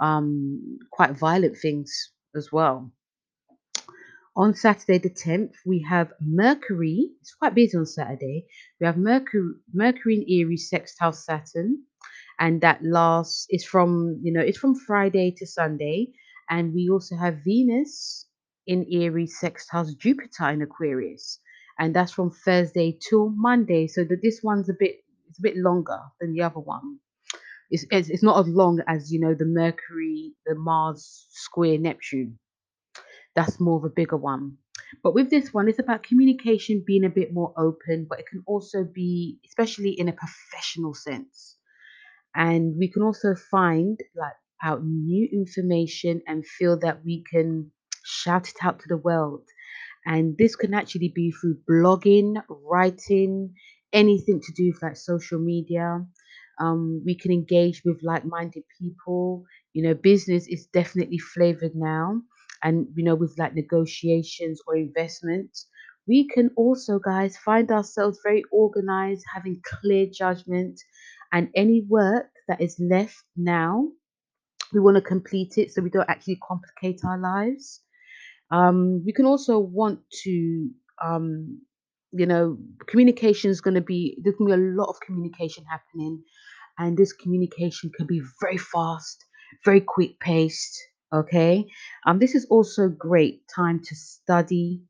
um 0.00 0.78
quite 0.92 1.12
violent 1.12 1.56
things 1.56 2.12
as 2.36 2.50
well 2.52 2.90
on 4.36 4.54
Saturday 4.54 4.98
the 4.98 5.10
10th, 5.10 5.54
we 5.66 5.84
have 5.88 6.12
Mercury. 6.20 7.10
It's 7.20 7.34
quite 7.34 7.54
busy 7.54 7.76
on 7.76 7.86
Saturday. 7.86 8.46
We 8.80 8.86
have 8.86 8.96
Mercury, 8.96 9.54
Mercury 9.74 10.14
in 10.16 10.24
Aries 10.40 10.70
sextile 10.70 11.12
Saturn, 11.12 11.82
and 12.38 12.60
that 12.60 12.82
lasts. 12.82 13.46
It's 13.50 13.64
from 13.64 14.18
you 14.22 14.32
know 14.32 14.40
it's 14.40 14.58
from 14.58 14.74
Friday 14.74 15.34
to 15.36 15.46
Sunday, 15.46 16.12
and 16.48 16.72
we 16.72 16.88
also 16.88 17.16
have 17.16 17.44
Venus 17.44 18.26
in 18.66 18.86
Aries 18.92 19.36
sextiles 19.42 19.98
Jupiter 19.98 20.48
in 20.48 20.62
Aquarius, 20.62 21.40
and 21.78 21.94
that's 21.94 22.12
from 22.12 22.30
Thursday 22.30 22.98
till 23.08 23.30
Monday. 23.30 23.88
So 23.88 24.04
that 24.04 24.22
this 24.22 24.40
one's 24.42 24.68
a 24.68 24.74
bit 24.78 25.00
a 25.40 25.42
bit 25.42 25.56
longer 25.56 25.98
than 26.20 26.34
the 26.34 26.42
other 26.42 26.60
one. 26.60 26.98
It's, 27.70 27.86
it's, 27.90 28.10
it's 28.10 28.22
not 28.22 28.40
as 28.40 28.52
long 28.52 28.80
as 28.88 29.12
you 29.12 29.20
know 29.20 29.34
the 29.34 29.46
Mercury, 29.46 30.32
the 30.46 30.54
Mars 30.56 31.26
square 31.30 31.78
Neptune 31.78 32.38
that's 33.34 33.60
more 33.60 33.78
of 33.78 33.84
a 33.84 33.90
bigger 33.94 34.16
one. 34.16 34.56
But 35.02 35.14
with 35.14 35.30
this 35.30 35.54
one, 35.54 35.68
it's 35.68 35.78
about 35.78 36.02
communication 36.02 36.82
being 36.86 37.04
a 37.04 37.10
bit 37.10 37.32
more 37.32 37.54
open, 37.56 38.06
but 38.08 38.18
it 38.18 38.26
can 38.26 38.42
also 38.46 38.84
be, 38.84 39.38
especially 39.46 39.90
in 39.90 40.08
a 40.08 40.12
professional 40.12 40.94
sense. 40.94 41.56
And 42.34 42.74
we 42.78 42.88
can 42.88 43.02
also 43.02 43.34
find 43.50 43.98
like 44.16 44.34
out 44.62 44.84
new 44.84 45.28
information 45.32 46.22
and 46.26 46.46
feel 46.46 46.78
that 46.80 47.04
we 47.04 47.24
can 47.30 47.70
shout 48.04 48.48
it 48.48 48.56
out 48.62 48.80
to 48.80 48.88
the 48.88 48.96
world. 48.96 49.44
And 50.06 50.36
this 50.38 50.56
can 50.56 50.74
actually 50.74 51.12
be 51.14 51.30
through 51.30 51.58
blogging, 51.70 52.42
writing, 52.48 53.54
anything 53.92 54.40
to 54.40 54.52
do 54.52 54.66
with 54.72 54.82
like 54.82 54.96
social 54.96 55.38
media. 55.38 56.04
Um, 56.60 57.02
we 57.06 57.14
can 57.14 57.32
engage 57.32 57.82
with 57.84 58.02
like-minded 58.02 58.64
people. 58.80 59.44
You 59.72 59.82
know, 59.84 59.94
business 59.94 60.46
is 60.48 60.66
definitely 60.66 61.18
flavored 61.18 61.74
now 61.74 62.22
and 62.62 62.86
you 62.94 63.04
know 63.04 63.14
with 63.14 63.34
like 63.38 63.54
negotiations 63.54 64.60
or 64.66 64.76
investments 64.76 65.66
we 66.06 66.26
can 66.28 66.50
also 66.56 66.98
guys 66.98 67.36
find 67.38 67.70
ourselves 67.70 68.18
very 68.22 68.42
organized 68.52 69.24
having 69.34 69.60
clear 69.64 70.06
judgment 70.12 70.78
and 71.32 71.48
any 71.54 71.86
work 71.88 72.26
that 72.48 72.60
is 72.60 72.76
left 72.80 73.16
now 73.36 73.88
we 74.72 74.80
want 74.80 74.96
to 74.96 75.02
complete 75.02 75.58
it 75.58 75.72
so 75.72 75.82
we 75.82 75.90
don't 75.90 76.08
actually 76.10 76.38
complicate 76.46 77.00
our 77.04 77.18
lives 77.18 77.82
um, 78.50 79.02
we 79.06 79.12
can 79.12 79.26
also 79.26 79.58
want 79.58 80.00
to 80.24 80.70
um, 81.04 81.60
you 82.12 82.26
know 82.26 82.58
communication 82.86 83.50
is 83.50 83.60
going 83.60 83.74
to 83.74 83.80
be 83.80 84.18
there's 84.22 84.36
going 84.36 84.50
to 84.50 84.56
be 84.56 84.62
a 84.62 84.66
lot 84.76 84.88
of 84.88 85.00
communication 85.00 85.64
happening 85.64 86.22
and 86.78 86.96
this 86.96 87.12
communication 87.12 87.90
can 87.96 88.06
be 88.06 88.20
very 88.40 88.58
fast 88.58 89.24
very 89.64 89.80
quick 89.80 90.18
paced 90.20 90.80
okay? 91.12 91.66
Um 92.06 92.18
this 92.18 92.34
is 92.34 92.46
also 92.46 92.88
great 92.88 93.42
time 93.54 93.80
to 93.80 93.94
study. 93.94 94.82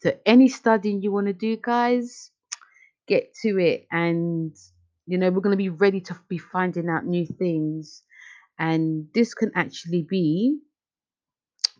So 0.00 0.12
any 0.26 0.48
studying 0.48 1.02
you 1.02 1.10
want 1.10 1.26
to 1.26 1.32
do 1.32 1.56
guys 1.56 2.30
get 3.08 3.34
to 3.42 3.58
it 3.58 3.86
and 3.90 4.54
you 5.06 5.18
know 5.18 5.30
we're 5.30 5.40
going 5.40 5.56
to 5.56 5.56
be 5.56 5.70
ready 5.70 6.00
to 6.02 6.16
be 6.28 6.38
finding 6.38 6.88
out 6.88 7.06
new 7.06 7.26
things 7.26 8.02
and 8.58 9.06
this 9.14 9.34
can 9.34 9.50
actually 9.54 10.02
be 10.02 10.58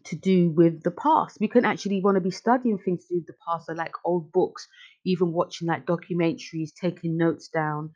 to 0.08 0.16
do 0.16 0.50
with 0.50 0.82
the 0.84 0.90
past. 0.92 1.38
We 1.40 1.48
can 1.48 1.64
actually 1.64 2.00
want 2.02 2.16
to 2.16 2.20
be 2.20 2.30
studying 2.30 2.78
things 2.78 3.06
to 3.06 3.14
do 3.14 3.18
with 3.20 3.26
the 3.28 3.40
past 3.46 3.66
so 3.66 3.74
like 3.74 3.92
old 4.04 4.32
books 4.32 4.68
even 5.04 5.32
watching 5.32 5.68
like 5.68 5.86
documentaries 5.86 6.70
taking 6.80 7.16
notes 7.18 7.48
down. 7.48 7.90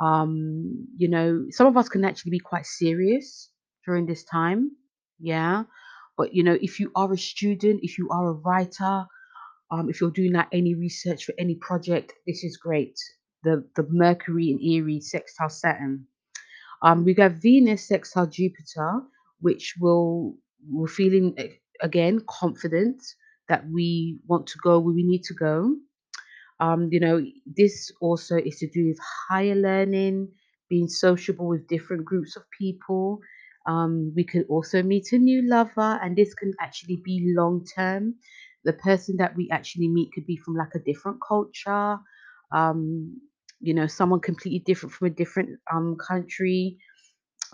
Um 0.00 0.88
you 0.96 1.08
know 1.08 1.46
some 1.50 1.66
of 1.68 1.76
us 1.76 1.88
can 1.88 2.04
actually 2.04 2.32
be 2.32 2.40
quite 2.40 2.66
serious 2.66 3.50
during 3.86 4.06
this 4.06 4.24
time 4.24 4.72
yeah? 5.20 5.64
But 6.18 6.34
you 6.34 6.42
know 6.44 6.58
if 6.60 6.80
you 6.80 6.92
are 6.96 7.12
a 7.12 7.18
student 7.18 7.80
if 7.82 7.98
you 7.98 8.08
are 8.10 8.28
a 8.30 8.32
writer 8.46 9.06
um 9.70 9.88
if 9.90 10.00
you're 10.00 10.10
doing 10.20 10.32
like 10.34 10.48
any 10.52 10.74
research 10.74 11.24
for 11.26 11.34
any 11.38 11.56
project 11.56 12.12
this 12.26 12.44
is 12.44 12.56
great. 12.58 12.96
The 13.44 13.68
the 13.76 13.86
mercury 13.90 14.50
and 14.52 14.60
aries 14.62 15.10
sextile 15.10 15.50
saturn. 15.50 16.06
Um 16.82 17.04
we 17.04 17.14
got 17.14 17.32
venus 17.32 17.88
sextile 17.88 18.26
jupiter 18.28 19.02
which 19.40 19.74
will 19.80 20.36
we're 20.70 20.86
feeling 20.88 21.36
again 21.82 22.20
confident 22.28 23.02
that 23.48 23.64
we 23.70 24.18
want 24.26 24.46
to 24.48 24.58
go 24.62 24.78
where 24.80 24.94
we 24.94 25.04
need 25.04 25.22
to 25.24 25.34
go 25.34 25.76
um, 26.60 26.88
you 26.90 27.00
know, 27.00 27.22
this 27.46 27.90
also 28.00 28.36
is 28.36 28.58
to 28.58 28.68
do 28.68 28.86
with 28.88 28.98
higher 29.28 29.54
learning, 29.54 30.28
being 30.70 30.88
sociable 30.88 31.48
with 31.48 31.68
different 31.68 32.04
groups 32.04 32.36
of 32.36 32.44
people. 32.58 33.20
Um, 33.66 34.12
we 34.16 34.24
could 34.24 34.46
also 34.48 34.82
meet 34.82 35.12
a 35.12 35.18
new 35.18 35.42
lover, 35.48 35.98
and 36.02 36.16
this 36.16 36.34
can 36.34 36.52
actually 36.60 37.00
be 37.04 37.32
long 37.36 37.64
term. 37.76 38.14
The 38.64 38.72
person 38.72 39.16
that 39.18 39.36
we 39.36 39.48
actually 39.52 39.88
meet 39.88 40.12
could 40.14 40.26
be 40.26 40.36
from 40.36 40.54
like 40.56 40.74
a 40.74 40.78
different 40.80 41.18
culture, 41.26 41.98
um, 42.52 43.20
you 43.60 43.74
know, 43.74 43.86
someone 43.86 44.20
completely 44.20 44.60
different 44.60 44.94
from 44.94 45.08
a 45.08 45.10
different 45.10 45.58
um 45.72 45.96
country. 45.96 46.78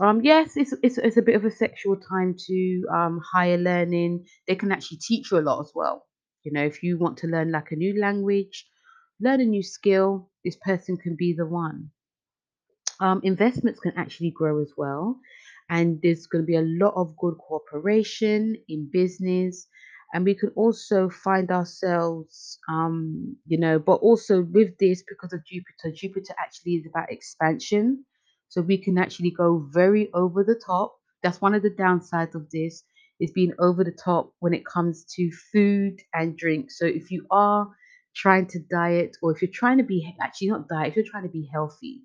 Um, 0.02 0.21
yes, 0.23 0.56
it's, 0.59 0.75
it's 0.82 0.99
it's 0.99 1.16
a 1.16 1.23
bit 1.23 1.37
of 1.37 1.47
a 1.47 1.50
sexual 1.50 1.97
time 1.97 2.35
to 2.47 2.85
um 2.92 3.21
higher 3.32 3.56
learning. 3.56 4.26
They 4.49 4.56
can 4.56 4.71
actually 4.73 4.99
teach 4.99 5.30
you 5.32 5.38
a 5.38 5.47
lot 5.49 5.61
as 5.61 5.73
well. 5.75 6.06
You 6.44 6.52
know, 6.52 6.64
if 6.64 6.82
you 6.82 6.99
want 6.99 7.18
to 7.18 7.28
learn 7.28 7.52
like 7.52 7.71
a 7.73 7.76
new 7.76 7.99
language, 7.99 8.66
learn 9.21 9.40
a 9.40 9.47
new 9.47 9.62
skill, 9.62 10.30
this 10.44 10.56
person 10.56 10.99
can 10.99 11.16
be 11.16 11.35
the 11.35 11.47
one. 11.47 11.90
Um, 13.00 13.21
investments 13.25 13.80
can 13.80 13.92
actually 13.97 14.30
grow 14.30 14.61
as 14.62 14.73
well, 14.76 15.21
and 15.71 16.00
there's 16.02 16.26
going 16.26 16.42
to 16.44 16.47
be 16.47 16.56
a 16.56 16.62
lot 16.85 16.94
of 16.97 17.16
good 17.16 17.37
cooperation 17.38 18.56
in 18.68 18.90
business, 18.92 19.66
and 20.14 20.25
we 20.25 20.35
can 20.35 20.50
also 20.56 21.09
find 21.11 21.50
ourselves, 21.50 22.59
um, 22.68 23.37
you 23.47 23.59
know, 23.59 23.78
but 23.78 23.97
also 23.97 24.42
with 24.42 24.76
this 24.78 25.02
because 25.09 25.32
of 25.32 25.44
Jupiter, 25.47 25.92
Jupiter 25.94 26.35
actually 26.38 26.75
is 26.76 26.87
about 26.87 27.11
expansion, 27.11 28.04
so 28.52 28.61
we 28.61 28.76
can 28.76 28.99
actually 28.99 29.30
go 29.30 29.66
very 29.73 30.11
over 30.12 30.44
the 30.44 30.61
top. 30.66 30.94
That's 31.23 31.40
one 31.40 31.54
of 31.54 31.62
the 31.62 31.71
downsides 31.71 32.35
of 32.35 32.50
this 32.50 32.85
is 33.18 33.30
being 33.32 33.54
over 33.59 33.82
the 33.82 33.97
top 34.04 34.35
when 34.40 34.52
it 34.52 34.66
comes 34.66 35.06
to 35.16 35.30
food 35.52 36.00
and 36.12 36.37
drink. 36.37 36.71
So 36.71 36.85
if 36.85 37.11
you 37.11 37.26
are 37.30 37.66
trying 38.14 38.47
to 38.49 38.59
diet 38.71 39.16
or 39.23 39.32
if 39.35 39.40
you're 39.40 39.50
trying 39.50 39.78
to 39.78 39.85
be 39.85 40.14
actually 40.21 40.49
not 40.49 40.68
diet, 40.68 40.88
if 40.88 40.97
you're 40.97 41.11
trying 41.11 41.23
to 41.23 41.30
be 41.30 41.49
healthy, 41.50 42.02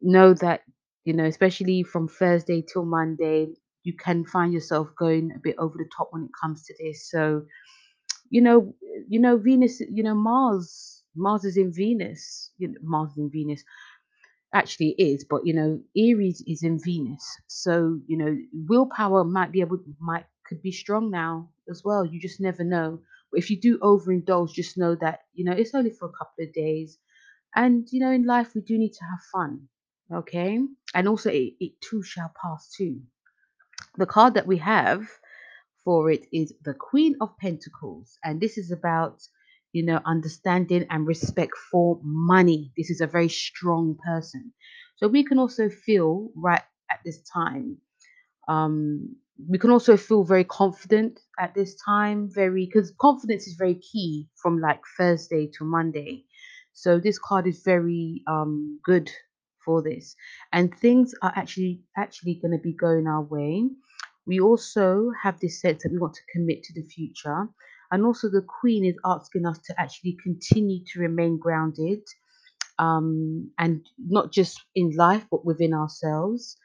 know 0.00 0.32
that, 0.36 0.62
you 1.04 1.12
know, 1.12 1.26
especially 1.26 1.82
from 1.82 2.08
Thursday 2.08 2.62
till 2.62 2.86
Monday, 2.86 3.48
you 3.84 3.92
can 3.92 4.24
find 4.24 4.54
yourself 4.54 4.88
going 4.98 5.32
a 5.36 5.38
bit 5.38 5.56
over 5.58 5.74
the 5.76 5.90
top 5.94 6.08
when 6.12 6.22
it 6.24 6.30
comes 6.40 6.64
to 6.64 6.74
this. 6.80 7.10
So, 7.10 7.42
you 8.30 8.40
know, 8.40 8.74
you 9.06 9.20
know, 9.20 9.36
Venus, 9.36 9.80
you 9.80 10.02
know, 10.02 10.14
Mars, 10.14 11.02
Mars 11.14 11.44
is 11.44 11.58
in 11.58 11.72
Venus. 11.74 12.52
You 12.58 12.68
know, 12.68 12.80
Mars 12.82 13.12
is 13.12 13.18
in 13.18 13.30
Venus. 13.30 13.62
Actually, 14.54 14.94
is, 14.98 15.24
but 15.24 15.46
you 15.46 15.54
know, 15.54 15.80
Aries 15.96 16.42
is 16.46 16.62
in 16.62 16.80
Venus. 16.82 17.24
So, 17.48 18.00
you 18.06 18.16
know, 18.18 18.36
willpower 18.52 19.24
might 19.24 19.52
be 19.52 19.60
able, 19.60 19.78
might 20.00 20.26
could 20.46 20.62
be 20.62 20.72
strong 20.72 21.10
now 21.10 21.50
as 21.70 21.82
well. 21.84 22.04
You 22.06 22.20
just 22.20 22.40
never 22.40 22.64
know. 22.64 23.00
But 23.30 23.40
if 23.40 23.50
you 23.50 23.60
do 23.60 23.78
overindulge, 23.80 24.52
just 24.52 24.78
know 24.78 24.94
that 24.96 25.20
you 25.34 25.44
know 25.44 25.52
it's 25.52 25.74
only 25.74 25.90
for 25.90 26.06
a 26.06 26.12
couple 26.12 26.44
of 26.44 26.52
days 26.54 26.98
and 27.54 27.88
you 27.92 28.00
know, 28.00 28.10
in 28.12 28.24
life 28.26 28.54
we 28.54 28.62
do 28.62 28.78
need 28.78 28.92
to 28.94 29.04
have 29.04 29.20
fun. 29.32 29.68
Okay. 30.12 30.60
And 30.94 31.08
also 31.08 31.30
it, 31.30 31.54
it 31.60 31.80
too 31.80 32.02
shall 32.02 32.32
pass 32.42 32.72
too. 32.76 33.00
The 33.98 34.06
card 34.06 34.34
that 34.34 34.46
we 34.46 34.58
have 34.58 35.06
for 35.84 36.10
it 36.10 36.26
is 36.32 36.54
the 36.64 36.74
Queen 36.74 37.16
of 37.20 37.36
Pentacles. 37.38 38.18
And 38.24 38.40
this 38.40 38.58
is 38.58 38.70
about, 38.70 39.22
you 39.72 39.84
know, 39.84 40.00
understanding 40.06 40.86
and 40.90 41.06
respect 41.06 41.52
for 41.70 42.00
money. 42.02 42.72
This 42.76 42.90
is 42.90 43.00
a 43.00 43.06
very 43.06 43.28
strong 43.28 43.96
person. 44.06 44.52
So 44.96 45.08
we 45.08 45.24
can 45.24 45.38
also 45.38 45.68
feel 45.70 46.30
right 46.36 46.62
at 46.90 47.00
this 47.04 47.22
time 47.22 47.78
Um, 48.48 49.16
we 49.48 49.58
can 49.58 49.70
also 49.70 49.96
feel 49.96 50.24
very 50.24 50.44
confident 50.44 51.20
at 51.38 51.54
this 51.54 51.76
time, 51.84 52.28
very 52.32 52.66
because 52.66 52.92
confidence 53.00 53.46
is 53.46 53.54
very 53.54 53.76
key 53.76 54.28
from 54.42 54.60
like 54.60 54.80
Thursday 54.98 55.48
to 55.58 55.64
Monday. 55.64 56.24
So 56.72 56.98
this 56.98 57.18
card 57.18 57.46
is 57.46 57.62
very 57.62 58.22
um 58.26 58.80
good 58.84 59.10
for 59.64 59.82
this. 59.82 60.16
And 60.52 60.74
things 60.78 61.14
are 61.22 61.32
actually 61.36 61.82
actually 61.96 62.34
going 62.40 62.52
to 62.52 62.58
be 62.62 62.72
going 62.72 63.06
our 63.06 63.22
way. 63.22 63.68
We 64.26 64.40
also 64.40 65.10
have 65.22 65.40
this 65.40 65.60
sense 65.60 65.82
that 65.82 65.92
we 65.92 65.98
want 65.98 66.14
to 66.14 66.22
commit 66.32 66.62
to 66.64 66.72
the 66.74 66.86
future. 66.86 67.48
And 67.90 68.04
also 68.04 68.28
the 68.30 68.42
Queen 68.60 68.84
is 68.84 68.96
asking 69.04 69.46
us 69.46 69.58
to 69.66 69.80
actually 69.80 70.18
continue 70.22 70.84
to 70.92 71.00
remain 71.00 71.38
grounded 71.38 72.00
um, 72.78 73.50
and 73.58 73.86
not 73.98 74.32
just 74.32 74.60
in 74.74 74.90
life 74.96 75.26
but 75.30 75.44
within 75.44 75.74
ourselves. 75.74 76.56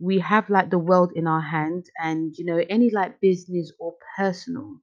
We 0.00 0.18
have 0.20 0.50
like 0.50 0.70
the 0.70 0.78
world 0.78 1.12
in 1.14 1.26
our 1.28 1.40
hand 1.42 1.86
and 2.02 2.34
you 2.38 2.44
know 2.46 2.62
any 2.70 2.90
like 2.90 3.20
business 3.20 3.72
or 3.78 3.94
personal 4.16 4.80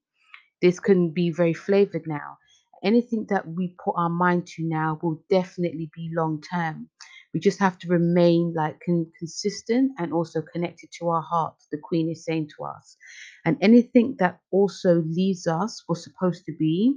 this 0.62 0.80
can 0.80 1.12
be 1.12 1.32
very 1.32 1.54
flavored 1.54 2.08
now 2.08 2.38
anything 2.84 3.26
that 3.30 3.48
we 3.48 3.76
put 3.84 3.96
our 3.98 4.10
mind 4.10 4.48
to 4.48 4.64
now 4.64 5.00
will 5.02 5.24
definitely 5.30 5.90
be 5.96 6.10
long 6.16 6.42
term. 6.42 6.90
We 7.34 7.40
just 7.40 7.60
have 7.60 7.78
to 7.80 7.88
remain 7.90 8.54
like 8.56 8.80
con- 8.86 9.12
consistent 9.20 9.92
and 10.00 10.14
also 10.14 10.42
connected 10.42 10.90
to 11.00 11.10
our 11.10 11.22
heart 11.22 11.56
the 11.72 11.78
queen 11.78 12.10
is 12.10 12.26
saying 12.26 12.50
to 12.58 12.66
us. 12.66 12.98
And 13.46 13.58
anything 13.62 14.16
that 14.20 14.40
also 14.52 15.04
leaves 15.06 15.48
us 15.48 15.84
was 15.90 16.04
supposed 16.04 16.46
to 16.46 16.54
be 16.58 16.96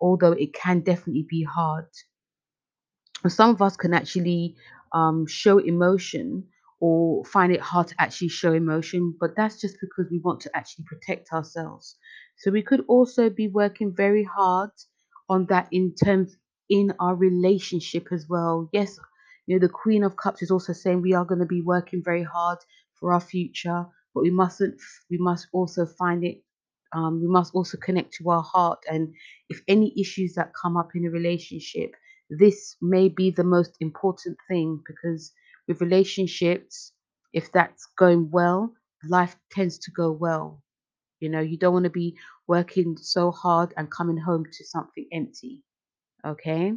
although 0.00 0.32
it 0.32 0.52
can 0.52 0.80
definitely 0.80 1.26
be 1.28 1.44
hard. 1.44 1.86
Some 3.28 3.50
of 3.50 3.62
us 3.62 3.76
can 3.76 3.94
actually 3.94 4.56
um, 4.92 5.26
show 5.26 5.58
emotion 5.58 6.48
or 6.80 7.24
find 7.24 7.52
it 7.52 7.60
hard 7.60 7.88
to 7.88 7.94
actually 8.00 8.28
show 8.28 8.52
emotion, 8.52 9.14
but 9.20 9.36
that's 9.36 9.60
just 9.60 9.76
because 9.80 10.10
we 10.10 10.18
want 10.18 10.40
to 10.40 10.56
actually 10.56 10.84
protect 10.86 11.32
ourselves. 11.32 11.96
So 12.38 12.50
we 12.50 12.62
could 12.62 12.84
also 12.88 13.30
be 13.30 13.46
working 13.48 13.94
very 13.94 14.24
hard 14.24 14.70
on 15.28 15.46
that 15.46 15.68
in 15.72 15.94
terms 15.94 16.36
in 16.68 16.92
our 17.00 17.14
relationship 17.14 18.08
as 18.12 18.26
well. 18.28 18.68
Yes, 18.72 18.98
you 19.46 19.56
know, 19.56 19.66
the 19.66 19.72
Queen 19.72 20.04
of 20.04 20.16
Cups 20.16 20.42
is 20.42 20.50
also 20.50 20.72
saying 20.72 21.02
we 21.02 21.14
are 21.14 21.24
going 21.24 21.40
to 21.40 21.46
be 21.46 21.62
working 21.62 22.02
very 22.04 22.22
hard 22.22 22.58
for 22.94 23.12
our 23.12 23.20
future, 23.20 23.86
but 24.14 24.22
we 24.22 24.30
mustn't, 24.30 24.76
we 25.10 25.18
must 25.18 25.48
also 25.52 25.86
find 25.86 26.24
it, 26.24 26.42
um, 26.94 27.20
we 27.20 27.28
must 27.28 27.54
also 27.54 27.76
connect 27.78 28.14
to 28.14 28.30
our 28.30 28.42
heart. 28.42 28.80
And 28.90 29.14
if 29.48 29.60
any 29.68 29.92
issues 30.00 30.34
that 30.34 30.52
come 30.60 30.76
up 30.76 30.90
in 30.94 31.06
a 31.06 31.10
relationship, 31.10 31.92
this 32.30 32.76
may 32.80 33.08
be 33.08 33.30
the 33.30 33.44
most 33.44 33.76
important 33.80 34.38
thing 34.48 34.80
because 34.86 35.32
with 35.68 35.80
relationships, 35.80 36.92
if 37.32 37.50
that's 37.52 37.86
going 37.98 38.30
well, 38.30 38.72
life 39.08 39.36
tends 39.50 39.78
to 39.80 39.90
go 39.90 40.12
well. 40.12 40.62
You 41.20 41.28
know, 41.30 41.40
you 41.40 41.56
don't 41.58 41.72
want 41.72 41.84
to 41.84 41.90
be 41.90 42.16
working 42.46 42.96
so 42.96 43.30
hard 43.30 43.72
and 43.76 43.90
coming 43.90 44.16
home 44.16 44.44
to 44.52 44.64
something 44.64 45.06
empty. 45.12 45.62
Okay. 46.24 46.72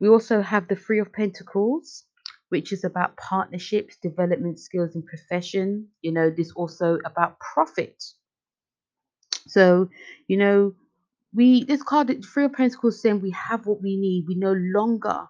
We 0.00 0.08
also 0.08 0.40
have 0.40 0.68
the 0.68 0.76
Three 0.76 0.98
of 1.00 1.12
Pentacles, 1.12 2.04
which 2.48 2.72
is 2.72 2.84
about 2.84 3.16
partnerships, 3.16 3.96
development 4.02 4.58
skills, 4.58 4.94
and 4.94 5.04
profession. 5.06 5.88
You 6.02 6.12
know, 6.12 6.30
this 6.30 6.52
also 6.52 6.98
about 7.04 7.38
profit. 7.40 8.02
So, 9.46 9.88
you 10.26 10.36
know, 10.36 10.74
we 11.34 11.64
this 11.64 11.82
card 11.82 12.06
the 12.06 12.14
three 12.22 12.44
of 12.44 12.52
pentacles 12.52 13.02
saying 13.02 13.20
we 13.20 13.32
have 13.32 13.66
what 13.66 13.82
we 13.82 13.96
need 13.96 14.24
we 14.28 14.36
no 14.36 14.52
longer 14.52 15.26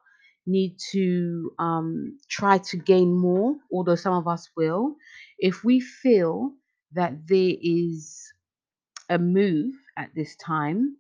need 0.47 0.77
to 0.93 1.51
um 1.59 2.19
try 2.29 2.59
to 2.59 2.77
gain 2.77 3.17
more 3.17 3.57
although 3.73 3.95
some 3.95 4.13
of 4.13 4.29
us 4.29 4.51
will 4.57 4.95
if 5.39 5.65
we 5.65 5.81
feel 5.81 6.53
that 6.93 7.27
there 7.27 7.55
is 7.63 8.34
a 9.15 9.19
move 9.19 9.75
at 9.97 10.11
this 10.15 10.37
time. 10.37 10.97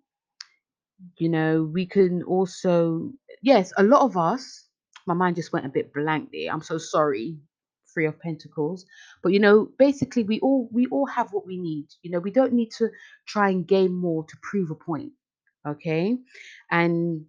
You 1.18 1.28
know 1.28 1.64
we 1.64 1.86
can 1.86 2.22
also 2.22 3.12
yes 3.42 3.72
a 3.76 3.82
lot 3.82 4.02
of 4.02 4.16
us 4.16 4.68
my 5.06 5.14
mind 5.14 5.36
just 5.36 5.52
went 5.52 5.66
a 5.66 5.70
bit 5.70 5.92
blank 5.92 6.30
there. 6.32 6.50
I'm 6.52 6.62
so 6.62 6.78
sorry 6.78 7.36
three 7.92 8.06
of 8.06 8.18
pentacles. 8.20 8.86
But 9.22 9.32
you 9.32 9.40
know 9.40 9.68
basically 9.78 10.24
we 10.24 10.40
all 10.40 10.68
we 10.72 10.86
all 10.86 11.06
have 11.06 11.32
what 11.32 11.46
we 11.46 11.58
need. 11.58 11.86
You 12.02 12.12
know 12.12 12.20
we 12.20 12.30
don't 12.30 12.52
need 12.54 12.70
to 12.78 12.88
try 13.26 13.50
and 13.50 13.66
gain 13.66 13.92
more 13.94 14.24
to 14.24 14.36
prove 14.42 14.70
a 14.70 14.74
point 14.74 15.12
okay? 15.66 16.16
And 16.70 17.26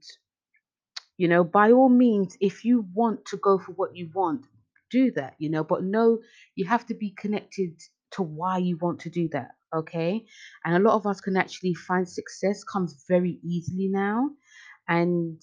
you 1.18 1.28
know 1.28 1.44
by 1.44 1.72
all 1.72 1.90
means 1.90 2.38
if 2.42 2.66
you 2.66 2.88
want 2.94 3.26
to 3.26 3.38
go 3.38 3.58
for 3.58 3.72
what 3.74 3.96
you 3.96 4.10
want 4.14 4.46
do 4.92 5.12
that 5.12 5.36
you 5.40 5.50
know? 5.50 5.64
But 5.64 5.84
no 5.84 6.20
you 6.56 6.66
have 6.66 6.86
to 6.88 6.94
be 6.94 7.12
connected 7.12 7.82
to 8.12 8.24
why 8.24 8.58
you 8.58 8.78
want 8.78 9.00
to 9.02 9.10
do 9.10 9.28
that 9.30 9.50
okay? 9.76 10.24
And 10.64 10.76
a 10.76 10.80
lot 10.80 10.96
of 10.96 11.06
us 11.06 11.20
can 11.20 11.36
actually 11.36 11.74
find 11.74 12.08
success 12.08 12.64
comes 12.64 13.04
very 13.10 13.40
easily 13.44 13.90
now 13.90 14.30
and 14.88 15.42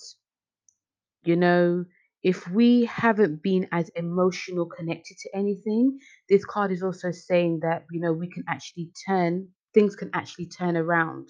you 1.25 1.37
know 1.37 1.85
if 2.23 2.49
we 2.49 2.85
haven't 2.85 3.43
been 3.43 3.67
as 3.73 3.89
emotional 3.97 4.67
connected 4.67 5.17
to 5.19 5.29
anything 5.37 5.99
this 6.29 6.45
card 6.45 6.71
is 6.71 6.83
also 6.83 7.11
saying 7.11 7.61
that 7.63 7.85
you 7.91 8.01
know 8.01 8.13
we 8.13 8.29
can 8.29 8.45
actually 8.49 8.91
turn 9.07 9.49
things 9.75 9.97
can 9.97 10.11
actually 10.15 10.47
turn 10.47 10.77
around. 10.77 11.29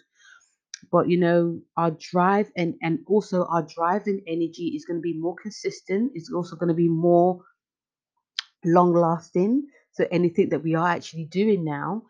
But 0.90 1.08
you 1.08 1.18
know 1.18 1.60
our 1.76 1.92
drive 1.92 2.50
and 2.56 2.74
and 2.82 2.98
also 3.06 3.44
our 3.44 3.62
drive 3.62 4.02
and 4.06 4.20
energy 4.26 4.72
is 4.76 4.84
going 4.84 4.98
to 4.98 5.02
be 5.02 5.16
more 5.18 5.36
consistent 5.40 6.12
it's 6.14 6.32
also 6.32 6.56
going 6.56 6.68
to 6.68 6.74
be 6.74 6.88
more 6.88 7.40
long 8.64 8.92
lasting 8.92 9.66
so 9.92 10.06
anything 10.10 10.48
that 10.50 10.62
we 10.62 10.74
are 10.74 10.88
actually 10.88 11.24
doing 11.24 11.64
now 11.64 12.02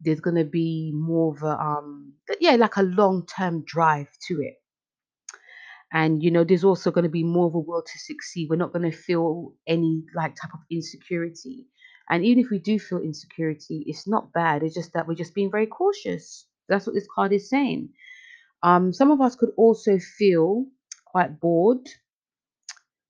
there's 0.00 0.20
going 0.20 0.36
to 0.36 0.44
be 0.44 0.92
more 0.94 1.34
of 1.34 1.42
a 1.42 1.60
um 1.60 2.12
yeah 2.40 2.54
like 2.54 2.76
a 2.76 2.82
long 2.82 3.26
term 3.26 3.64
drive 3.64 4.08
to 4.28 4.40
it. 4.40 4.54
And 5.92 6.22
you 6.22 6.30
know 6.30 6.44
there's 6.44 6.64
also 6.64 6.90
going 6.90 7.04
to 7.04 7.10
be 7.10 7.24
more 7.24 7.46
of 7.46 7.54
a 7.54 7.58
will 7.58 7.82
to 7.82 7.98
succeed. 7.98 8.48
We're 8.50 8.56
not 8.56 8.72
going 8.72 8.90
to 8.90 8.96
feel 8.96 9.54
any 9.66 10.04
like 10.14 10.36
type 10.36 10.52
of 10.54 10.60
insecurity. 10.70 11.66
And 12.10 12.24
even 12.24 12.42
if 12.44 12.50
we 12.50 12.58
do 12.58 12.78
feel 12.78 12.98
insecurity 12.98 13.84
it's 13.86 14.06
not 14.06 14.32
bad. 14.32 14.62
It's 14.62 14.74
just 14.74 14.92
that 14.92 15.06
we're 15.08 15.14
just 15.14 15.34
being 15.34 15.50
very 15.50 15.66
cautious. 15.66 16.46
That's 16.68 16.86
what 16.86 16.94
this 16.94 17.08
card 17.12 17.32
is 17.32 17.48
saying. 17.48 17.90
Um, 18.62 18.92
some 18.92 19.10
of 19.10 19.20
us 19.20 19.36
could 19.36 19.50
also 19.56 19.98
feel 19.98 20.66
quite 21.06 21.40
bored, 21.40 21.88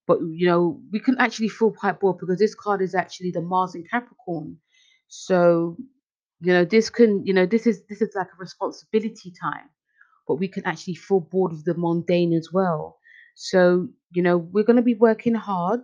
but 0.08 0.20
you 0.22 0.46
know, 0.48 0.80
we 0.92 1.00
can 1.00 1.16
actually 1.18 1.50
feel 1.50 1.72
quite 1.72 2.00
bored 2.00 2.18
because 2.18 2.38
this 2.38 2.54
card 2.54 2.82
is 2.82 2.94
actually 2.94 3.30
the 3.30 3.42
Mars 3.42 3.74
in 3.76 3.84
Capricorn. 3.84 4.56
So, 5.08 5.76
you 6.40 6.52
know, 6.52 6.64
this 6.64 6.90
can, 6.90 7.24
you 7.26 7.34
know, 7.34 7.46
this 7.46 7.66
is 7.66 7.82
this 7.88 8.02
is 8.02 8.14
like 8.16 8.28
a 8.28 8.40
responsibility 8.40 9.32
time, 9.40 9.68
but 10.26 10.36
we 10.36 10.48
can 10.48 10.66
actually 10.66 10.96
feel 10.96 11.20
bored 11.20 11.52
of 11.52 11.64
the 11.64 11.74
mundane 11.74 12.32
as 12.32 12.50
well. 12.52 12.98
So, 13.36 13.88
you 14.12 14.22
know, 14.22 14.38
we're 14.38 14.64
going 14.64 14.76
to 14.76 14.82
be 14.82 14.94
working 14.94 15.34
hard, 15.34 15.82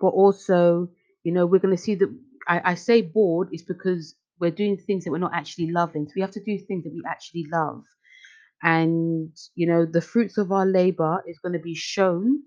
but 0.00 0.08
also, 0.08 0.88
you 1.24 1.32
know, 1.32 1.46
we're 1.46 1.60
going 1.60 1.76
to 1.76 1.82
see 1.82 1.96
that 1.96 2.16
I, 2.48 2.72
I 2.72 2.74
say 2.76 3.02
bored 3.02 3.48
is 3.52 3.62
because 3.62 4.14
we're 4.38 4.52
doing 4.52 4.76
things 4.76 5.04
that 5.04 5.10
we're 5.10 5.18
not 5.18 5.34
actually 5.34 5.72
loving. 5.72 6.06
So 6.06 6.12
we 6.16 6.22
have 6.22 6.30
to 6.32 6.44
do 6.44 6.58
things 6.58 6.84
that 6.84 6.94
we 6.94 7.02
actually 7.08 7.46
love 7.52 7.84
and 8.62 9.36
you 9.54 9.66
know 9.66 9.84
the 9.84 10.00
fruits 10.00 10.38
of 10.38 10.50
our 10.50 10.64
labor 10.64 11.22
is 11.28 11.38
going 11.40 11.52
to 11.52 11.58
be 11.58 11.74
shown 11.74 12.42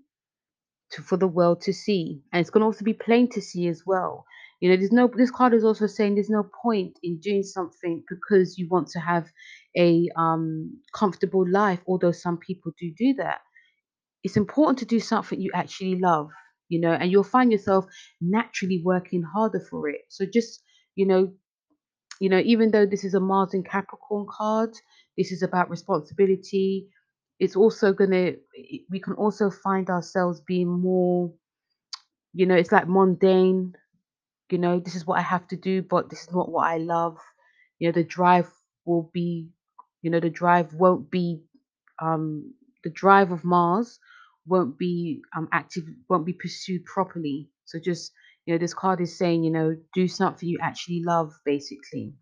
to, 0.92 1.02
for 1.02 1.16
the 1.16 1.28
world 1.28 1.60
to 1.62 1.72
see 1.72 2.22
and 2.32 2.40
it's 2.40 2.50
going 2.50 2.60
to 2.62 2.66
also 2.66 2.84
be 2.84 2.94
plain 2.94 3.28
to 3.30 3.40
see 3.40 3.68
as 3.68 3.84
well 3.86 4.24
you 4.60 4.70
know 4.70 4.76
there's 4.76 4.92
no 4.92 5.10
this 5.16 5.30
card 5.30 5.54
is 5.54 5.64
also 5.64 5.86
saying 5.86 6.14
there's 6.14 6.30
no 6.30 6.44
point 6.62 6.98
in 7.02 7.18
doing 7.20 7.42
something 7.42 8.02
because 8.08 8.58
you 8.58 8.68
want 8.70 8.88
to 8.88 9.00
have 9.00 9.28
a 9.78 10.08
um 10.16 10.78
comfortable 10.94 11.46
life 11.50 11.80
although 11.86 12.12
some 12.12 12.38
people 12.38 12.72
do 12.78 12.92
do 12.98 13.14
that 13.14 13.40
it's 14.24 14.36
important 14.36 14.78
to 14.78 14.84
do 14.86 15.00
something 15.00 15.40
you 15.40 15.50
actually 15.54 15.96
love 16.00 16.30
you 16.68 16.80
know 16.80 16.92
and 16.92 17.10
you'll 17.12 17.24
find 17.24 17.52
yourself 17.52 17.86
naturally 18.20 18.82
working 18.84 19.22
harder 19.22 19.60
for 19.70 19.88
it 19.88 20.02
so 20.08 20.26
just 20.26 20.62
you 20.96 21.06
know 21.06 21.32
you 22.20 22.28
know, 22.30 22.40
even 22.44 22.70
though 22.70 22.86
this 22.86 23.04
is 23.04 23.14
a 23.14 23.20
Mars 23.20 23.54
and 23.54 23.66
Capricorn 23.66 24.26
card, 24.30 24.70
this 25.18 25.32
is 25.32 25.42
about 25.42 25.70
responsibility. 25.70 26.88
It's 27.40 27.56
also 27.56 27.94
going 27.94 28.12
to, 28.12 28.36
we 28.90 29.00
can 29.00 29.14
also 29.14 29.50
find 29.50 29.90
ourselves 29.90 30.42
being 30.42 30.68
more, 30.68 31.32
you 32.32 32.46
know, 32.46 32.54
it's 32.56 32.72
like 32.72 32.88
mundane, 32.88 33.74
you 34.50 34.58
know, 34.58 34.80
this 34.80 34.94
is 34.96 35.06
what 35.06 35.18
I 35.18 35.22
have 35.22 35.48
to 35.48 35.56
do, 35.56 35.82
but 35.82 36.10
this 36.10 36.22
is 36.22 36.32
not 36.32 36.50
what 36.50 36.66
I 36.68 36.78
love. 36.78 37.18
You 37.78 37.88
know, 37.88 37.92
the 37.92 38.04
drive 38.04 38.50
will 38.84 39.10
be, 39.14 39.50
you 40.02 40.10
know, 40.10 40.20
the 40.20 40.30
drive 40.30 40.74
won't 40.74 41.10
be, 41.10 41.42
um, 42.02 42.54
the 42.84 42.90
drive 42.90 43.32
of 43.32 43.44
Mars 43.44 43.98
won't 44.46 44.78
be 44.78 45.22
um 45.36 45.48
active, 45.52 45.84
won't 46.08 46.26
be 46.26 46.32
pursued 46.34 46.84
properly. 46.84 47.50
So 47.66 47.78
just, 47.78 48.12
you 48.46 48.54
know, 48.54 48.58
this 48.58 48.74
card 48.74 49.00
is 49.00 49.16
saying, 49.18 49.44
you 49.44 49.50
know, 49.50 49.76
do 49.94 50.08
something 50.08 50.48
you 50.48 50.58
actually 50.62 51.02
love, 51.04 51.32
basically. 51.44 52.14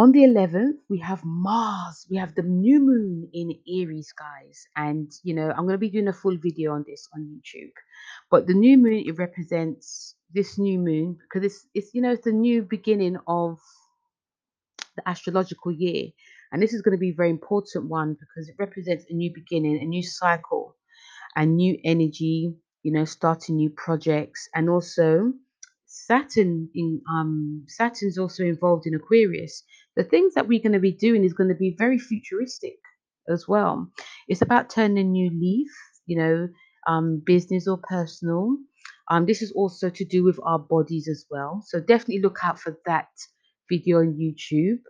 On 0.00 0.12
the 0.12 0.20
11th, 0.20 0.78
we 0.88 0.98
have 1.00 1.20
Mars. 1.24 2.06
We 2.10 2.16
have 2.16 2.34
the 2.34 2.42
new 2.42 2.80
moon 2.80 3.28
in 3.34 3.52
Aries, 3.68 4.14
guys. 4.16 4.56
And, 4.74 5.12
you 5.22 5.34
know, 5.34 5.50
I'm 5.50 5.66
going 5.66 5.78
to 5.80 5.86
be 5.86 5.90
doing 5.90 6.08
a 6.08 6.12
full 6.14 6.38
video 6.38 6.72
on 6.72 6.84
this 6.88 7.06
on 7.14 7.20
YouTube. 7.32 7.74
But 8.30 8.46
the 8.46 8.54
new 8.54 8.78
moon, 8.78 9.04
it 9.06 9.18
represents, 9.18 10.16
this 10.32 10.58
new 10.58 10.78
moon 10.78 11.18
because 11.20 11.44
it's 11.44 11.66
it's 11.74 11.94
you 11.94 12.02
know 12.02 12.12
it's 12.12 12.24
the 12.24 12.32
new 12.32 12.62
beginning 12.62 13.16
of 13.26 13.58
the 14.96 15.08
astrological 15.08 15.72
year 15.72 16.06
and 16.52 16.62
this 16.62 16.72
is 16.72 16.82
going 16.82 16.96
to 16.96 17.00
be 17.00 17.10
a 17.10 17.16
very 17.16 17.30
important 17.30 17.88
one 17.88 18.16
because 18.18 18.48
it 18.48 18.54
represents 18.58 19.04
a 19.08 19.14
new 19.14 19.30
beginning 19.34 19.80
a 19.80 19.84
new 19.84 20.02
cycle 20.02 20.76
and 21.36 21.56
new 21.56 21.76
energy 21.84 22.54
you 22.82 22.92
know 22.92 23.04
starting 23.04 23.56
new 23.56 23.70
projects 23.70 24.48
and 24.54 24.68
also 24.68 25.32
saturn 26.10 26.68
in 26.74 27.00
um 27.14 27.64
saturn's 27.68 28.18
also 28.18 28.42
involved 28.44 28.86
in 28.86 28.94
aquarius. 28.94 29.62
The 29.96 30.04
things 30.04 30.34
that 30.34 30.48
we're 30.48 30.62
going 30.66 30.78
to 30.80 30.88
be 30.90 30.92
doing 31.06 31.24
is 31.24 31.34
going 31.34 31.50
to 31.50 31.62
be 31.66 31.76
very 31.78 31.98
futuristic 31.98 32.78
as 33.28 33.46
well. 33.46 33.74
It's 34.28 34.42
about 34.42 34.70
turning 34.70 34.98
a 34.98 35.04
new 35.04 35.30
leaf 35.30 35.70
you 36.06 36.16
know 36.20 36.48
um 36.88 37.22
business 37.24 37.68
or 37.68 37.78
personal. 37.96 38.56
Um 39.10 39.26
this 39.26 39.42
is 39.42 39.52
also 39.52 39.90
to 39.90 40.04
do 40.04 40.24
with 40.24 40.38
our 40.50 40.58
bodies 40.58 41.06
as 41.08 41.26
well. 41.30 41.62
So 41.66 41.80
definitely 41.80 42.22
look 42.22 42.38
out 42.42 42.58
for 42.58 42.72
that 42.86 43.10
video 43.70 43.98
on 44.00 44.18
youtube. 44.22 44.80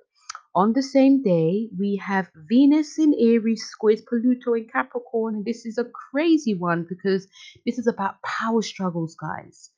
On 0.54 0.72
the 0.72 0.82
same 0.82 1.22
day, 1.22 1.68
we 1.78 1.96
have 1.96 2.28
Venus 2.48 2.98
in 2.98 3.14
Aries 3.14 3.62
squares 3.70 4.02
Pluto 4.08 4.54
in 4.54 4.66
Capricorn, 4.66 5.36
and 5.36 5.44
this 5.44 5.64
is 5.64 5.78
a 5.78 5.84
crazy 5.84 6.54
one 6.54 6.86
because 6.88 7.28
this 7.64 7.78
is 7.78 7.86
about 7.86 8.20
power 8.22 8.62
struggles, 8.62 9.14
guys. 9.14 9.70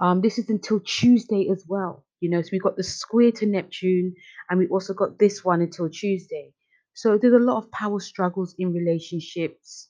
Um, 0.00 0.20
this 0.20 0.38
is 0.38 0.48
until 0.48 0.80
Tuesday 0.80 1.48
as 1.50 1.64
well. 1.68 2.04
You 2.20 2.30
know, 2.30 2.42
so 2.42 2.48
we've 2.52 2.62
got 2.62 2.76
the 2.76 2.82
square 2.82 3.32
to 3.32 3.46
Neptune, 3.46 4.14
and 4.48 4.58
we 4.58 4.66
also 4.68 4.94
got 4.94 5.18
this 5.18 5.44
one 5.44 5.60
until 5.60 5.88
Tuesday. 5.88 6.52
So 6.94 7.18
there's 7.18 7.34
a 7.34 7.38
lot 7.38 7.58
of 7.58 7.70
power 7.70 8.00
struggles 8.00 8.54
in 8.58 8.72
relationships. 8.72 9.88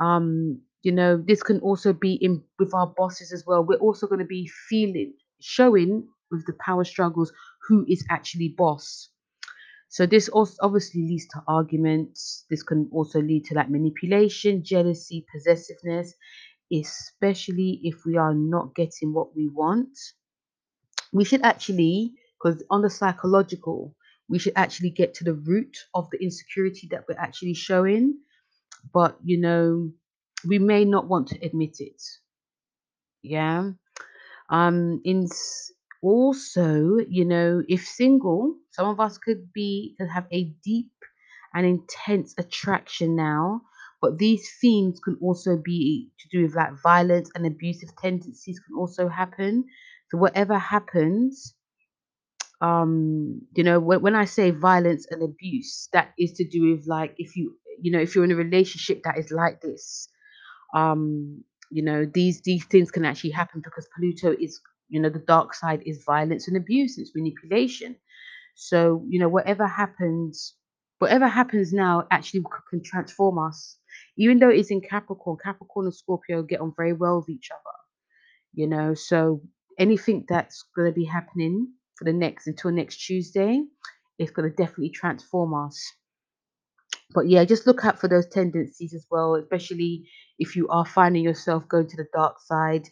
Um, 0.00 0.60
you 0.82 0.92
know, 0.92 1.16
this 1.16 1.42
can 1.42 1.60
also 1.60 1.92
be 1.92 2.14
in 2.14 2.44
with 2.58 2.74
our 2.74 2.86
bosses 2.86 3.32
as 3.32 3.44
well. 3.46 3.64
We're 3.64 3.78
also 3.78 4.06
going 4.06 4.20
to 4.20 4.26
be 4.26 4.48
feeling, 4.68 5.14
showing 5.40 6.08
with 6.30 6.46
the 6.46 6.54
power 6.60 6.84
struggles 6.84 7.32
who 7.68 7.84
is 7.88 8.04
actually 8.10 8.54
boss 8.56 9.08
so 9.88 10.06
this 10.06 10.28
also 10.28 10.54
obviously 10.62 11.02
leads 11.02 11.26
to 11.28 11.42
arguments. 11.48 12.44
This 12.50 12.62
can 12.62 12.88
also 12.92 13.20
lead 13.20 13.44
to 13.46 13.54
like 13.54 13.70
manipulation, 13.70 14.64
jealousy, 14.64 15.24
possessiveness, 15.32 16.14
especially 16.72 17.80
if 17.82 18.04
we 18.04 18.16
are 18.16 18.34
not 18.34 18.74
getting 18.74 19.12
what 19.12 19.34
we 19.36 19.48
want. 19.48 19.96
We 21.12 21.24
should 21.24 21.42
actually, 21.42 22.14
because 22.42 22.62
on 22.70 22.82
the 22.82 22.90
psychological, 22.90 23.94
we 24.28 24.38
should 24.38 24.54
actually 24.56 24.90
get 24.90 25.14
to 25.14 25.24
the 25.24 25.34
root 25.34 25.76
of 25.94 26.08
the 26.10 26.22
insecurity 26.22 26.88
that 26.90 27.04
we're 27.08 27.18
actually 27.18 27.54
showing. 27.54 28.18
But 28.92 29.16
you 29.24 29.38
know, 29.40 29.90
we 30.46 30.58
may 30.58 30.84
not 30.84 31.08
want 31.08 31.28
to 31.28 31.38
admit 31.44 31.76
it. 31.80 32.02
Yeah. 33.22 33.72
Um, 34.50 35.00
in 35.04 35.28
also, 36.02 36.98
you 37.08 37.24
know, 37.24 37.62
if 37.68 37.84
single, 37.86 38.56
some 38.70 38.88
of 38.88 39.00
us 39.00 39.18
could 39.18 39.52
be 39.52 39.94
could 39.98 40.08
have 40.08 40.26
a 40.30 40.54
deep 40.62 40.92
and 41.54 41.66
intense 41.66 42.34
attraction 42.38 43.16
now, 43.16 43.62
but 44.00 44.18
these 44.18 44.48
themes 44.60 45.00
can 45.00 45.16
also 45.20 45.56
be 45.56 46.10
to 46.20 46.28
do 46.30 46.42
with 46.44 46.54
like 46.54 46.72
violence 46.82 47.30
and 47.34 47.46
abusive 47.46 47.90
tendencies 48.00 48.60
can 48.60 48.76
also 48.76 49.08
happen. 49.08 49.64
So 50.10 50.18
whatever 50.18 50.58
happens, 50.58 51.54
um, 52.60 53.42
you 53.54 53.64
know, 53.64 53.78
when, 53.80 54.00
when 54.02 54.14
I 54.14 54.24
say 54.24 54.50
violence 54.50 55.06
and 55.10 55.22
abuse, 55.22 55.88
that 55.92 56.12
is 56.18 56.32
to 56.34 56.48
do 56.48 56.70
with 56.72 56.86
like 56.86 57.14
if 57.18 57.36
you 57.36 57.56
you 57.80 57.92
know 57.92 58.00
if 58.00 58.14
you're 58.14 58.24
in 58.24 58.32
a 58.32 58.36
relationship 58.36 59.02
that 59.04 59.18
is 59.18 59.30
like 59.30 59.60
this 59.60 60.08
um 60.74 61.42
you 61.70 61.82
know 61.84 62.06
these 62.14 62.42
these 62.42 62.64
things 62.66 62.90
can 62.90 63.04
actually 63.04 63.30
happen 63.30 63.60
because 63.64 63.88
pluto 63.96 64.34
is 64.40 64.60
you 64.88 65.00
know 65.00 65.10
the 65.10 65.20
dark 65.26 65.54
side 65.54 65.82
is 65.86 66.02
violence 66.06 66.48
and 66.48 66.56
abuse 66.56 66.98
it's 66.98 67.12
manipulation 67.14 67.96
so 68.54 69.04
you 69.08 69.18
know 69.20 69.28
whatever 69.28 69.66
happens 69.66 70.54
whatever 70.98 71.28
happens 71.28 71.72
now 71.72 72.06
actually 72.10 72.42
can 72.70 72.82
transform 72.84 73.38
us 73.38 73.78
even 74.18 74.38
though 74.38 74.50
it's 74.50 74.70
in 74.70 74.80
capricorn 74.80 75.36
capricorn 75.42 75.86
and 75.86 75.94
scorpio 75.94 76.42
get 76.42 76.60
on 76.60 76.72
very 76.76 76.92
well 76.92 77.18
with 77.18 77.28
each 77.28 77.50
other 77.52 77.76
you 78.54 78.66
know 78.66 78.94
so 78.94 79.40
anything 79.78 80.24
that's 80.28 80.64
going 80.74 80.88
to 80.88 80.94
be 80.94 81.04
happening 81.04 81.68
for 81.96 82.04
the 82.04 82.12
next 82.12 82.46
until 82.46 82.70
next 82.70 82.98
tuesday 82.98 83.62
is 84.18 84.30
going 84.30 84.48
to 84.48 84.56
definitely 84.56 84.90
transform 84.90 85.54
us 85.54 85.92
but 87.14 87.28
yeah, 87.28 87.44
just 87.44 87.66
look 87.66 87.84
out 87.84 88.00
for 88.00 88.08
those 88.08 88.26
tendencies 88.26 88.94
as 88.94 89.06
well, 89.10 89.36
especially 89.36 90.08
if 90.38 90.56
you 90.56 90.68
are 90.68 90.84
finding 90.84 91.22
yourself 91.22 91.68
going 91.68 91.88
to 91.88 91.96
the 91.96 92.06
dark 92.14 92.36
side. 92.40 92.88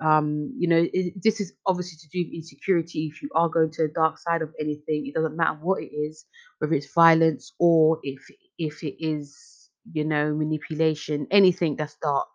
Um, 0.00 0.54
you 0.56 0.68
know, 0.68 0.86
it, 0.92 1.14
this 1.22 1.40
is 1.40 1.52
obviously 1.66 1.98
to 1.98 2.08
do 2.08 2.26
with 2.28 2.34
insecurity. 2.34 3.10
If 3.12 3.20
you 3.20 3.28
are 3.34 3.48
going 3.48 3.70
to 3.72 3.82
the 3.82 3.92
dark 3.94 4.18
side 4.18 4.42
of 4.42 4.54
anything, 4.60 5.06
it 5.06 5.14
doesn't 5.14 5.36
matter 5.36 5.58
what 5.60 5.82
it 5.82 5.88
is, 5.94 6.24
whether 6.58 6.74
it's 6.74 6.92
violence 6.94 7.52
or 7.58 7.98
if 8.04 8.20
if 8.58 8.82
it 8.84 8.96
is, 9.04 9.57
you 9.92 10.04
know, 10.04 10.34
manipulation, 10.34 11.26
anything 11.30 11.76
that's 11.76 11.96
dark. 12.02 12.28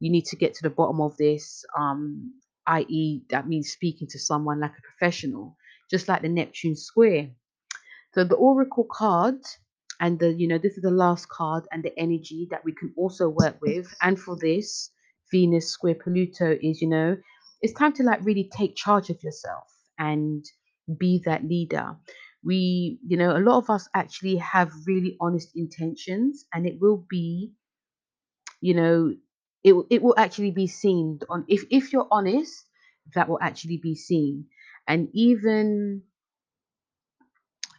You 0.00 0.10
need 0.10 0.26
to 0.26 0.36
get 0.36 0.54
to 0.54 0.62
the 0.62 0.70
bottom 0.70 1.00
of 1.00 1.16
this. 1.16 1.64
Um, 1.78 2.34
i.e., 2.66 3.22
that 3.30 3.48
means 3.48 3.70
speaking 3.70 4.08
to 4.08 4.18
someone 4.18 4.60
like 4.60 4.72
a 4.78 4.82
professional, 4.82 5.56
just 5.90 6.08
like 6.08 6.22
the 6.22 6.28
Neptune 6.28 6.76
square. 6.76 7.30
So 8.14 8.24
the 8.24 8.36
oracle 8.36 8.86
card 8.90 9.36
and 10.00 10.18
the 10.18 10.32
you 10.34 10.48
know 10.48 10.58
this 10.58 10.76
is 10.76 10.82
the 10.82 10.90
last 10.90 11.28
card 11.28 11.64
and 11.72 11.82
the 11.82 11.98
energy 11.98 12.46
that 12.50 12.64
we 12.64 12.72
can 12.72 12.92
also 12.96 13.28
work 13.28 13.56
with. 13.62 13.86
And 14.02 14.18
for 14.18 14.36
this 14.36 14.90
Venus 15.30 15.70
square 15.70 15.94
Pluto 15.94 16.58
is 16.62 16.82
you 16.82 16.88
know 16.88 17.16
it's 17.62 17.72
time 17.74 17.92
to 17.94 18.02
like 18.02 18.24
really 18.24 18.50
take 18.56 18.76
charge 18.76 19.10
of 19.10 19.22
yourself 19.22 19.64
and 19.98 20.44
be 20.98 21.22
that 21.24 21.44
leader. 21.44 21.96
We 22.44 22.98
you 23.06 23.16
know 23.16 23.36
a 23.36 23.40
lot 23.40 23.58
of 23.58 23.70
us 23.70 23.88
actually 23.94 24.36
have 24.36 24.72
really 24.86 25.16
honest 25.20 25.50
intentions 25.56 26.44
and 26.54 26.66
it 26.66 26.80
will 26.80 27.04
be 27.08 27.52
you 28.60 28.74
know 28.74 29.14
it 29.64 29.74
it 29.90 30.02
will 30.02 30.14
actually 30.16 30.50
be 30.50 30.66
seen 30.66 31.20
on 31.28 31.44
if 31.48 31.64
if 31.70 31.92
you're 31.92 32.08
honest 32.10 32.66
that 33.14 33.28
will 33.28 33.38
actually 33.42 33.78
be 33.78 33.94
seen. 33.94 34.46
And 34.88 35.08
even 35.12 36.02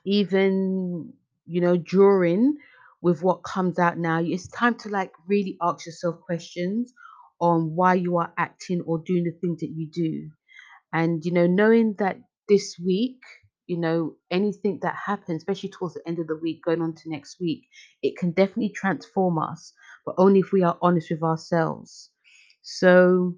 even 0.06 1.13
you 1.45 1.62
know 1.62 1.76
during 1.78 2.58
with 3.02 3.21
what 3.21 3.43
comes 3.43 3.78
out 3.80 3.97
now 3.97 4.19
it's 4.21 4.47
time 4.47 4.76
to 4.76 4.89
like 4.89 5.12
really 5.28 5.58
ask 5.62 5.86
yourself 5.86 6.19
questions 6.21 6.93
on 7.41 7.76
why 7.76 7.93
you 7.93 8.17
are 8.17 8.34
acting 8.38 8.82
or 8.86 8.99
doing 8.99 9.23
the 9.26 9.32
things 9.41 9.60
that 9.60 9.69
you 9.69 9.89
do. 9.91 10.30
And 10.93 11.23
you 11.26 11.32
know 11.34 11.47
knowing 11.47 11.95
that 11.99 12.17
this 12.49 12.78
week 12.84 13.19
you 13.67 13.78
know 13.78 14.15
anything 14.32 14.80
that 14.82 14.95
happens 14.95 15.38
especially 15.38 15.69
towards 15.69 15.95
the 15.95 16.08
end 16.08 16.19
of 16.19 16.28
the 16.28 16.36
week 16.36 16.62
going 16.63 16.82
on 16.82 16.93
to 16.93 17.10
next 17.10 17.39
week 17.39 17.63
it 18.02 18.17
can 18.17 18.32
definitely 18.32 18.69
transform 18.76 19.38
us 19.39 19.73
but 20.06 20.15
only 20.17 20.39
if 20.39 20.52
we 20.52 20.63
are 20.63 20.78
honest 20.82 21.10
with 21.12 21.23
ourselves 21.23 22.12
so 22.62 23.36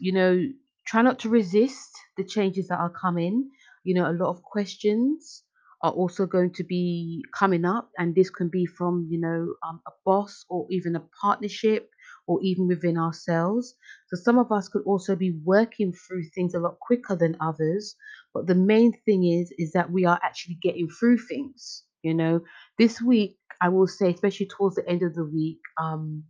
you 0.00 0.12
know, 0.12 0.42
try 0.86 1.02
not 1.02 1.18
to 1.20 1.28
resist 1.28 1.90
the 2.16 2.24
changes 2.24 2.68
that 2.68 2.78
are 2.78 2.90
coming. 2.90 3.50
You 3.84 3.94
know, 3.94 4.10
a 4.10 4.12
lot 4.12 4.30
of 4.30 4.42
questions 4.42 5.44
are 5.82 5.92
also 5.92 6.26
going 6.26 6.52
to 6.52 6.64
be 6.64 7.24
coming 7.34 7.64
up, 7.64 7.90
and 7.98 8.14
this 8.14 8.30
can 8.30 8.48
be 8.50 8.66
from, 8.66 9.06
you 9.10 9.18
know, 9.20 9.54
um, 9.66 9.80
a 9.86 9.90
boss 10.04 10.44
or 10.50 10.66
even 10.70 10.94
a 10.96 11.04
partnership 11.22 11.90
or 12.26 12.38
even 12.42 12.68
within 12.68 12.98
ourselves. 12.98 13.74
So 14.08 14.16
some 14.16 14.38
of 14.38 14.52
us 14.52 14.68
could 14.68 14.82
also 14.84 15.16
be 15.16 15.38
working 15.44 15.92
through 15.92 16.24
things 16.34 16.54
a 16.54 16.60
lot 16.60 16.78
quicker 16.80 17.16
than 17.16 17.36
others. 17.40 17.96
But 18.34 18.46
the 18.46 18.54
main 18.54 18.92
thing 19.06 19.24
is, 19.26 19.52
is 19.58 19.72
that 19.72 19.90
we 19.90 20.04
are 20.06 20.20
actually 20.22 20.58
getting 20.62 20.88
through 20.88 21.18
things. 21.18 21.84
You 22.02 22.14
know, 22.14 22.40
this 22.78 23.02
week, 23.02 23.36
I 23.62 23.68
will 23.68 23.86
say, 23.88 24.10
especially 24.10 24.46
towards 24.46 24.76
the 24.76 24.88
end 24.88 25.02
of 25.02 25.14
the 25.14 25.24
week, 25.24 25.58
um, 25.80 26.24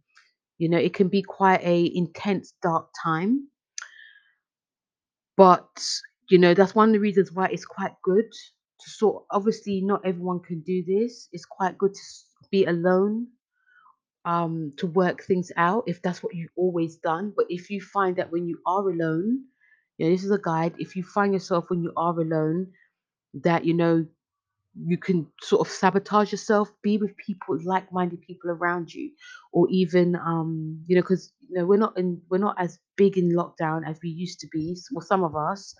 you 0.58 0.68
know, 0.68 0.78
it 0.78 0.94
can 0.94 1.08
be 1.08 1.22
quite 1.22 1.62
a 1.64 1.90
intense, 1.94 2.54
dark 2.62 2.88
time 3.04 3.48
but, 5.36 5.84
you 6.30 6.38
know, 6.38 6.54
that's 6.54 6.76
one 6.76 6.90
of 6.90 6.94
the 6.94 7.00
reasons 7.00 7.32
why 7.32 7.48
it's 7.48 7.66
quite 7.66 7.94
good 8.04 8.30
to 8.80 8.90
sort 8.90 9.24
obviously 9.32 9.82
not 9.82 10.02
everyone 10.06 10.40
can 10.42 10.62
do 10.62 10.84
this. 10.86 11.28
It's 11.32 11.46
quite 11.46 11.78
good 11.78 11.94
to 11.94 12.48
be 12.52 12.66
alone, 12.66 13.28
um, 14.26 14.72
to 14.78 14.86
work 14.88 15.24
things 15.24 15.52
out 15.56 15.84
if 15.86 16.02
that's 16.02 16.22
what 16.22 16.34
you've 16.34 16.52
always 16.56 16.96
done. 16.96 17.32
But 17.36 17.46
if 17.50 17.70
you 17.70 17.82
find 17.82 18.16
that 18.16 18.32
when 18.32 18.46
you 18.46 18.58
are 18.66 18.88
alone, 18.90 19.44
you 20.00 20.06
know, 20.08 20.12
this 20.16 20.24
is 20.24 20.32
a 20.32 20.38
guide. 20.38 20.74
If 20.78 20.96
you 20.96 21.04
find 21.04 21.34
yourself 21.34 21.66
when 21.70 21.84
you 21.84 21.92
are 21.98 22.18
alone 22.20 22.68
that, 23.34 23.64
you 23.66 23.74
know, 23.74 24.06
you 24.86 24.98
can 24.98 25.26
sort 25.42 25.66
of 25.66 25.72
sabotage 25.72 26.32
yourself, 26.32 26.70
be 26.82 26.98
with 26.98 27.16
people, 27.18 27.58
like-minded 27.64 28.22
people 28.22 28.50
around 28.50 28.94
you, 28.94 29.10
or 29.52 29.68
even, 29.70 30.16
um, 30.16 30.82
you 30.88 30.96
know, 30.96 31.02
because 31.02 31.32
you 31.48 31.58
know 31.58 31.66
we're 31.66 31.78
not 31.78 31.98
in, 31.98 32.22
we're 32.30 32.38
not 32.38 32.56
as 32.58 32.78
big 32.96 33.18
in 33.18 33.30
lockdown 33.30 33.82
as 33.88 33.98
we 34.02 34.10
used 34.10 34.40
to 34.40 34.48
be. 34.52 34.76
Well, 34.92 35.06
some 35.06 35.24
of 35.24 35.36
us, 35.36 35.74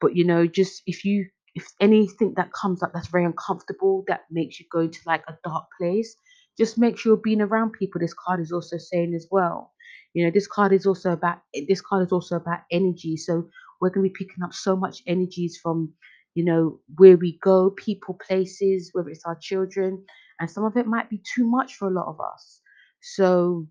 but 0.00 0.16
you 0.16 0.24
know, 0.24 0.46
just 0.46 0.82
if 0.86 1.04
you 1.04 1.26
if 1.56 1.68
anything 1.80 2.34
that 2.36 2.52
comes 2.52 2.82
up 2.82 2.92
that's 2.94 3.08
very 3.08 3.24
uncomfortable 3.26 4.04
that 4.08 4.22
makes 4.30 4.60
you 4.60 4.66
go 4.72 4.80
into 4.80 5.00
like 5.06 5.24
a 5.28 5.34
dark 5.44 5.66
place, 5.80 6.16
just 6.58 6.78
make 6.78 6.98
sure 6.98 7.12
you're 7.12 7.22
being 7.22 7.42
around 7.42 7.72
people. 7.74 8.00
This 8.00 8.14
card 8.14 8.40
is 8.40 8.52
also 8.52 8.78
saying 8.78 9.14
as 9.14 9.28
well. 9.32 9.73
You 10.14 10.24
know, 10.24 10.30
this 10.32 10.46
card 10.46 10.72
is 10.72 10.86
also 10.86 11.12
about 11.12 11.38
this 11.68 11.80
card 11.82 12.06
is 12.06 12.12
also 12.12 12.36
about 12.36 12.60
energy. 12.70 13.16
So 13.16 13.48
we're 13.80 13.90
going 13.90 14.08
to 14.08 14.12
be 14.12 14.24
picking 14.24 14.44
up 14.44 14.54
so 14.54 14.76
much 14.76 15.02
energies 15.06 15.58
from, 15.62 15.92
you 16.34 16.44
know, 16.44 16.80
where 16.96 17.16
we 17.16 17.38
go, 17.42 17.70
people, 17.70 18.18
places, 18.26 18.90
whether 18.92 19.10
it's 19.10 19.24
our 19.26 19.36
children, 19.40 20.04
and 20.40 20.50
some 20.50 20.64
of 20.64 20.76
it 20.76 20.86
might 20.86 21.10
be 21.10 21.20
too 21.34 21.44
much 21.44 21.74
for 21.76 21.88
a 21.88 21.92
lot 21.94 22.06
of 22.06 22.18
us. 22.20 22.60
So, 23.02 23.66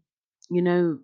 you 0.51 0.61
know, 0.61 0.99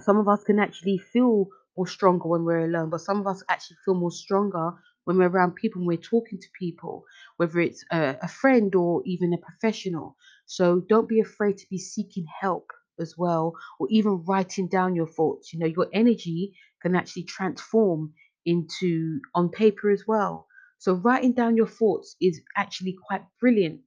some 0.00 0.18
of 0.18 0.28
us 0.28 0.44
can 0.44 0.58
actually 0.58 0.98
feel 0.98 1.46
more 1.76 1.86
stronger 1.86 2.28
when 2.28 2.44
we're 2.44 2.66
alone, 2.66 2.90
but 2.90 3.00
some 3.00 3.20
of 3.20 3.26
us 3.26 3.42
actually 3.48 3.78
feel 3.84 3.94
more 3.94 4.10
stronger 4.10 4.72
when 5.04 5.16
we're 5.18 5.28
around 5.28 5.54
people, 5.54 5.80
and 5.80 5.86
we're 5.88 5.96
talking 5.96 6.38
to 6.40 6.48
people, 6.58 7.04
whether 7.36 7.60
it's 7.60 7.84
a, 7.92 8.16
a 8.22 8.28
friend 8.28 8.74
or 8.74 9.02
even 9.04 9.32
a 9.32 9.38
professional. 9.38 10.16
So 10.46 10.82
don't 10.88 11.08
be 11.08 11.20
afraid 11.20 11.58
to 11.58 11.66
be 11.70 11.78
seeking 11.78 12.26
help 12.40 12.70
as 12.98 13.16
well, 13.16 13.54
or 13.78 13.86
even 13.90 14.24
writing 14.26 14.68
down 14.68 14.94
your 14.94 15.06
thoughts. 15.06 15.52
You 15.52 15.58
know, 15.60 15.66
your 15.66 15.88
energy 15.92 16.54
can 16.82 16.94
actually 16.96 17.24
transform 17.24 18.14
into 18.44 19.20
on 19.34 19.48
paper 19.50 19.90
as 19.90 20.04
well. 20.06 20.46
So 20.78 20.94
writing 20.94 21.32
down 21.32 21.56
your 21.56 21.68
thoughts 21.68 22.16
is 22.20 22.40
actually 22.56 22.96
quite 23.06 23.22
brilliant. 23.40 23.80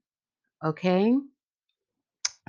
Okay. 0.64 1.16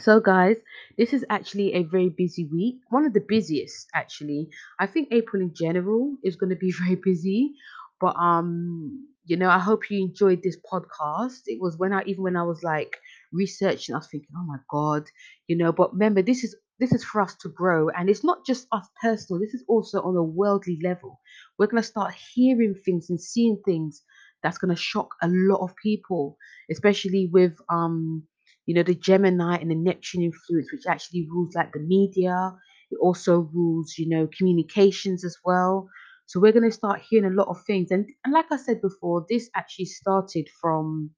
So, 0.00 0.20
guys, 0.20 0.56
this 0.98 1.12
is 1.14 1.24
actually 1.30 1.72
a 1.74 1.82
very 1.82 2.08
busy 2.10 2.44
week. 2.44 2.80
One 2.90 3.06
of 3.06 3.12
the 3.14 3.24
busiest, 3.26 3.88
actually. 3.94 4.50
I 4.78 4.86
think 4.86 5.08
April 5.10 5.42
in 5.42 5.54
general 5.54 6.16
is 6.22 6.36
going 6.36 6.50
to 6.50 6.56
be 6.56 6.72
very 6.82 6.96
busy. 6.96 7.54
But 8.00 8.14
um, 8.16 9.08
you 9.24 9.36
know, 9.36 9.48
I 9.48 9.58
hope 9.58 9.90
you 9.90 10.00
enjoyed 10.02 10.42
this 10.42 10.58
podcast. 10.70 11.42
It 11.46 11.60
was 11.60 11.78
when 11.78 11.92
I 11.92 12.02
even 12.04 12.22
when 12.22 12.36
I 12.36 12.42
was 12.42 12.62
like 12.62 12.96
researching, 13.36 13.94
I 13.94 13.98
was 13.98 14.08
thinking, 14.10 14.30
oh 14.36 14.44
my 14.44 14.58
god, 14.70 15.04
you 15.48 15.56
know. 15.56 15.72
But 15.72 15.92
remember, 15.92 16.22
this 16.22 16.44
is 16.44 16.56
this 16.78 16.92
is 16.92 17.04
for 17.04 17.20
us 17.20 17.34
to 17.42 17.48
grow, 17.48 17.88
and 17.90 18.08
it's 18.10 18.24
not 18.24 18.44
just 18.46 18.66
us 18.72 18.88
personal. 19.00 19.40
This 19.40 19.54
is 19.54 19.64
also 19.68 20.02
on 20.02 20.16
a 20.16 20.22
worldly 20.22 20.78
level. 20.82 21.20
We're 21.58 21.66
gonna 21.68 21.82
start 21.82 22.14
hearing 22.34 22.74
things 22.84 23.10
and 23.10 23.20
seeing 23.20 23.60
things 23.64 24.02
that's 24.42 24.58
gonna 24.58 24.76
shock 24.76 25.08
a 25.22 25.28
lot 25.28 25.62
of 25.62 25.74
people, 25.82 26.36
especially 26.70 27.28
with 27.32 27.54
um 27.70 28.24
you 28.66 28.74
know, 28.74 28.82
the 28.82 28.94
Gemini 28.94 29.56
and 29.56 29.70
the 29.70 29.74
Neptune 29.76 30.22
influence, 30.24 30.72
which 30.72 30.86
actually 30.88 31.26
rules 31.30 31.54
like 31.54 31.72
the 31.72 31.80
media. 31.80 32.52
It 32.90 32.98
also 33.00 33.48
rules, 33.54 33.94
you 33.96 34.08
know, 34.08 34.28
communications 34.36 35.24
as 35.24 35.36
well. 35.44 35.88
So 36.26 36.40
we're 36.40 36.52
going 36.52 36.68
to 36.68 36.74
start 36.76 37.02
hearing 37.08 37.30
a 37.30 37.34
lot 37.34 37.48
of 37.48 37.64
things. 37.64 37.90
And, 37.92 38.06
and 38.24 38.34
like 38.34 38.46
I 38.50 38.56
said 38.56 38.80
before, 38.82 39.24
this 39.28 39.48
actually 39.54 39.84
started 39.86 40.48
from, 40.60 41.10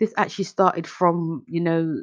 this 0.00 0.14
actually 0.16 0.46
started 0.46 0.86
from, 0.86 1.44
you 1.46 1.60
know, 1.60 2.02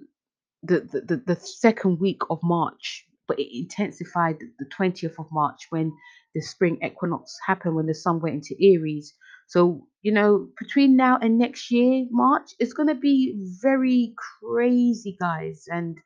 the, 0.63 0.81
the, 0.81 1.01
the, 1.01 1.36
the 1.36 1.41
second 1.41 1.99
week 1.99 2.21
of 2.29 2.39
March, 2.43 3.05
but 3.27 3.39
it 3.39 3.57
intensified 3.57 4.38
the 4.60 4.65
20th 4.77 5.15
of 5.19 5.27
March 5.31 5.67
when 5.71 5.91
the 6.36 6.41
spring 6.41 6.79
equinox 6.86 7.36
happened, 7.45 7.75
when 7.75 7.88
the 7.88 7.95
sun 7.95 8.21
went 8.21 8.36
into 8.36 8.55
Aries. 8.63 9.13
So, 9.47 9.88
you 10.03 10.12
know, 10.12 10.47
between 10.60 10.95
now 10.95 11.17
and 11.21 11.38
next 11.38 11.71
year, 11.71 12.05
March, 12.12 12.51
it's 12.60 12.73
going 12.73 12.89
to 12.89 12.95
be 12.95 13.36
very 13.62 14.13
crazy, 14.43 15.17
guys. 15.19 15.65
And, 15.69 15.97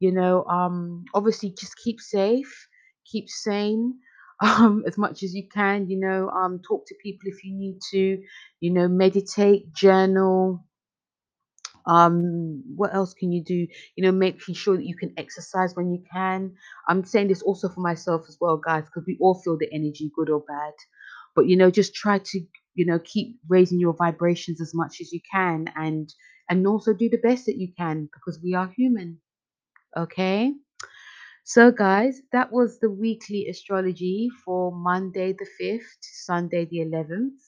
you 0.00 0.12
know, 0.12 0.44
um, 0.44 1.04
obviously 1.14 1.54
just 1.58 1.76
keep 1.76 2.00
safe, 2.00 2.68
keep 3.10 3.28
sane. 3.28 3.94
Um, 4.42 4.84
as 4.86 4.96
much 4.96 5.22
as 5.22 5.34
you 5.34 5.46
can, 5.52 5.90
you 5.90 6.00
know, 6.00 6.30
um, 6.30 6.60
talk 6.66 6.86
to 6.86 6.94
people 7.02 7.28
if 7.28 7.44
you 7.44 7.54
need 7.54 7.78
to, 7.90 8.22
you 8.60 8.72
know, 8.72 8.88
meditate, 8.88 9.70
journal, 9.74 10.64
um 11.90 12.62
what 12.76 12.94
else 12.94 13.14
can 13.14 13.32
you 13.32 13.44
do 13.44 13.68
you 13.96 14.04
know 14.04 14.12
making 14.12 14.54
sure 14.56 14.76
that 14.78 14.86
you 14.86 14.96
can 14.96 15.12
exercise 15.18 15.76
when 15.76 15.92
you 15.92 16.02
can 16.12 16.54
i'm 16.88 17.04
saying 17.04 17.28
this 17.28 17.42
also 17.42 17.68
for 17.68 17.82
myself 17.82 18.22
as 18.28 18.38
well 18.40 18.58
guys 18.58 18.84
because 18.86 19.04
we 19.08 19.18
all 19.20 19.36
feel 19.42 19.58
the 19.58 19.68
energy 19.74 20.10
good 20.16 20.30
or 20.30 20.40
bad 20.48 20.74
but 21.36 21.48
you 21.48 21.56
know 21.56 21.70
just 21.70 21.94
try 21.94 22.18
to 22.18 22.40
you 22.76 22.86
know 22.86 23.00
keep 23.00 23.38
raising 23.48 23.80
your 23.80 23.94
vibrations 23.94 24.62
as 24.62 24.74
much 24.74 24.98
as 25.02 25.12
you 25.12 25.20
can 25.32 25.66
and 25.76 26.14
and 26.50 26.66
also 26.66 26.94
do 26.94 27.10
the 27.10 27.18
best 27.18 27.46
that 27.46 27.58
you 27.58 27.68
can 27.78 28.08
because 28.14 28.40
we 28.44 28.54
are 28.54 28.72
human 28.76 29.18
okay 29.96 30.54
so, 31.44 31.72
guys, 31.72 32.22
that 32.32 32.52
was 32.52 32.80
the 32.80 32.90
weekly 32.90 33.48
astrology 33.48 34.30
for 34.46 34.72
Monday 34.72 35.34
the 35.34 35.46
5th, 35.60 35.98
Sunday 36.02 36.66
the 36.66 36.82
11th. 36.82 37.40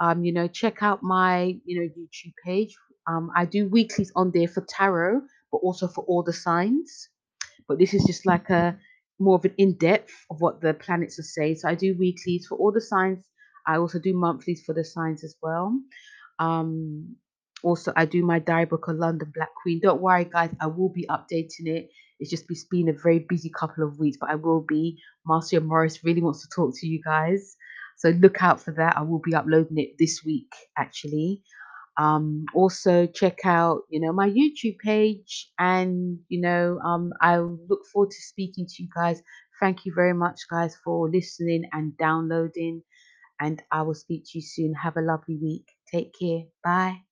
Um, 0.00 0.24
you 0.24 0.32
know, 0.32 0.48
check 0.48 0.82
out 0.82 1.02
my, 1.02 1.58
you 1.64 1.80
know, 1.80 1.88
YouTube 1.88 2.34
page. 2.44 2.76
Um, 3.08 3.30
I 3.34 3.46
do 3.46 3.68
weeklies 3.68 4.12
on 4.14 4.30
there 4.32 4.48
for 4.48 4.60
tarot, 4.68 5.22
but 5.50 5.58
also 5.58 5.88
for 5.88 6.04
all 6.04 6.22
the 6.22 6.32
signs. 6.32 7.08
But 7.66 7.78
this 7.78 7.94
is 7.94 8.04
just 8.04 8.26
like 8.26 8.50
a 8.50 8.78
more 9.18 9.36
of 9.36 9.44
an 9.44 9.54
in-depth 9.58 10.12
of 10.30 10.40
what 10.40 10.60
the 10.60 10.74
planets 10.74 11.18
are 11.18 11.22
saying. 11.24 11.56
So 11.56 11.68
I 11.68 11.74
do 11.74 11.96
weeklies 11.98 12.46
for 12.46 12.56
all 12.58 12.72
the 12.72 12.80
signs. 12.80 13.24
I 13.66 13.76
also 13.76 13.98
do 13.98 14.14
monthlies 14.14 14.62
for 14.64 14.74
the 14.74 14.84
signs 14.84 15.24
as 15.24 15.34
well. 15.42 15.78
Um, 16.38 17.16
also, 17.62 17.92
I 17.96 18.04
do 18.04 18.24
my 18.24 18.38
diary 18.38 18.66
book 18.66 18.88
on 18.88 18.98
London 18.98 19.32
Black 19.34 19.50
Queen. 19.60 19.80
Don't 19.82 20.00
worry, 20.00 20.24
guys, 20.24 20.50
I 20.60 20.68
will 20.68 20.90
be 20.90 21.06
updating 21.10 21.66
it. 21.66 21.88
It's 22.20 22.30
just 22.30 22.46
been 22.70 22.88
a 22.88 22.92
very 22.92 23.26
busy 23.28 23.50
couple 23.50 23.84
of 23.84 23.98
weeks, 23.98 24.16
but 24.20 24.30
I 24.30 24.36
will 24.36 24.64
be. 24.66 24.98
Marcia 25.26 25.60
Morris 25.60 26.04
really 26.04 26.22
wants 26.22 26.42
to 26.42 26.48
talk 26.54 26.74
to 26.76 26.86
you 26.86 27.00
guys. 27.04 27.56
So 27.96 28.10
look 28.10 28.42
out 28.42 28.60
for 28.60 28.72
that. 28.72 28.96
I 28.96 29.02
will 29.02 29.20
be 29.20 29.34
uploading 29.34 29.78
it 29.78 29.98
this 29.98 30.22
week, 30.24 30.52
actually. 30.76 31.42
Um, 31.98 32.46
also 32.54 33.06
check 33.06 33.40
out, 33.44 33.82
you 33.90 34.00
know, 34.00 34.12
my 34.12 34.28
YouTube 34.30 34.78
page 34.78 35.50
and, 35.58 36.18
you 36.28 36.40
know, 36.40 36.78
um, 36.84 37.12
I 37.20 37.38
look 37.38 37.80
forward 37.92 38.10
to 38.10 38.22
speaking 38.22 38.66
to 38.66 38.82
you 38.82 38.88
guys. 38.94 39.20
Thank 39.60 39.84
you 39.84 39.92
very 39.94 40.14
much, 40.14 40.40
guys, 40.50 40.76
for 40.84 41.10
listening 41.10 41.64
and 41.72 41.96
downloading. 41.98 42.82
And 43.40 43.62
I 43.72 43.82
will 43.82 43.94
speak 43.94 44.24
to 44.26 44.38
you 44.38 44.42
soon. 44.42 44.74
Have 44.74 44.96
a 44.96 45.02
lovely 45.02 45.36
week. 45.42 45.66
Take 45.92 46.12
care. 46.18 46.42
Bye. 46.64 47.07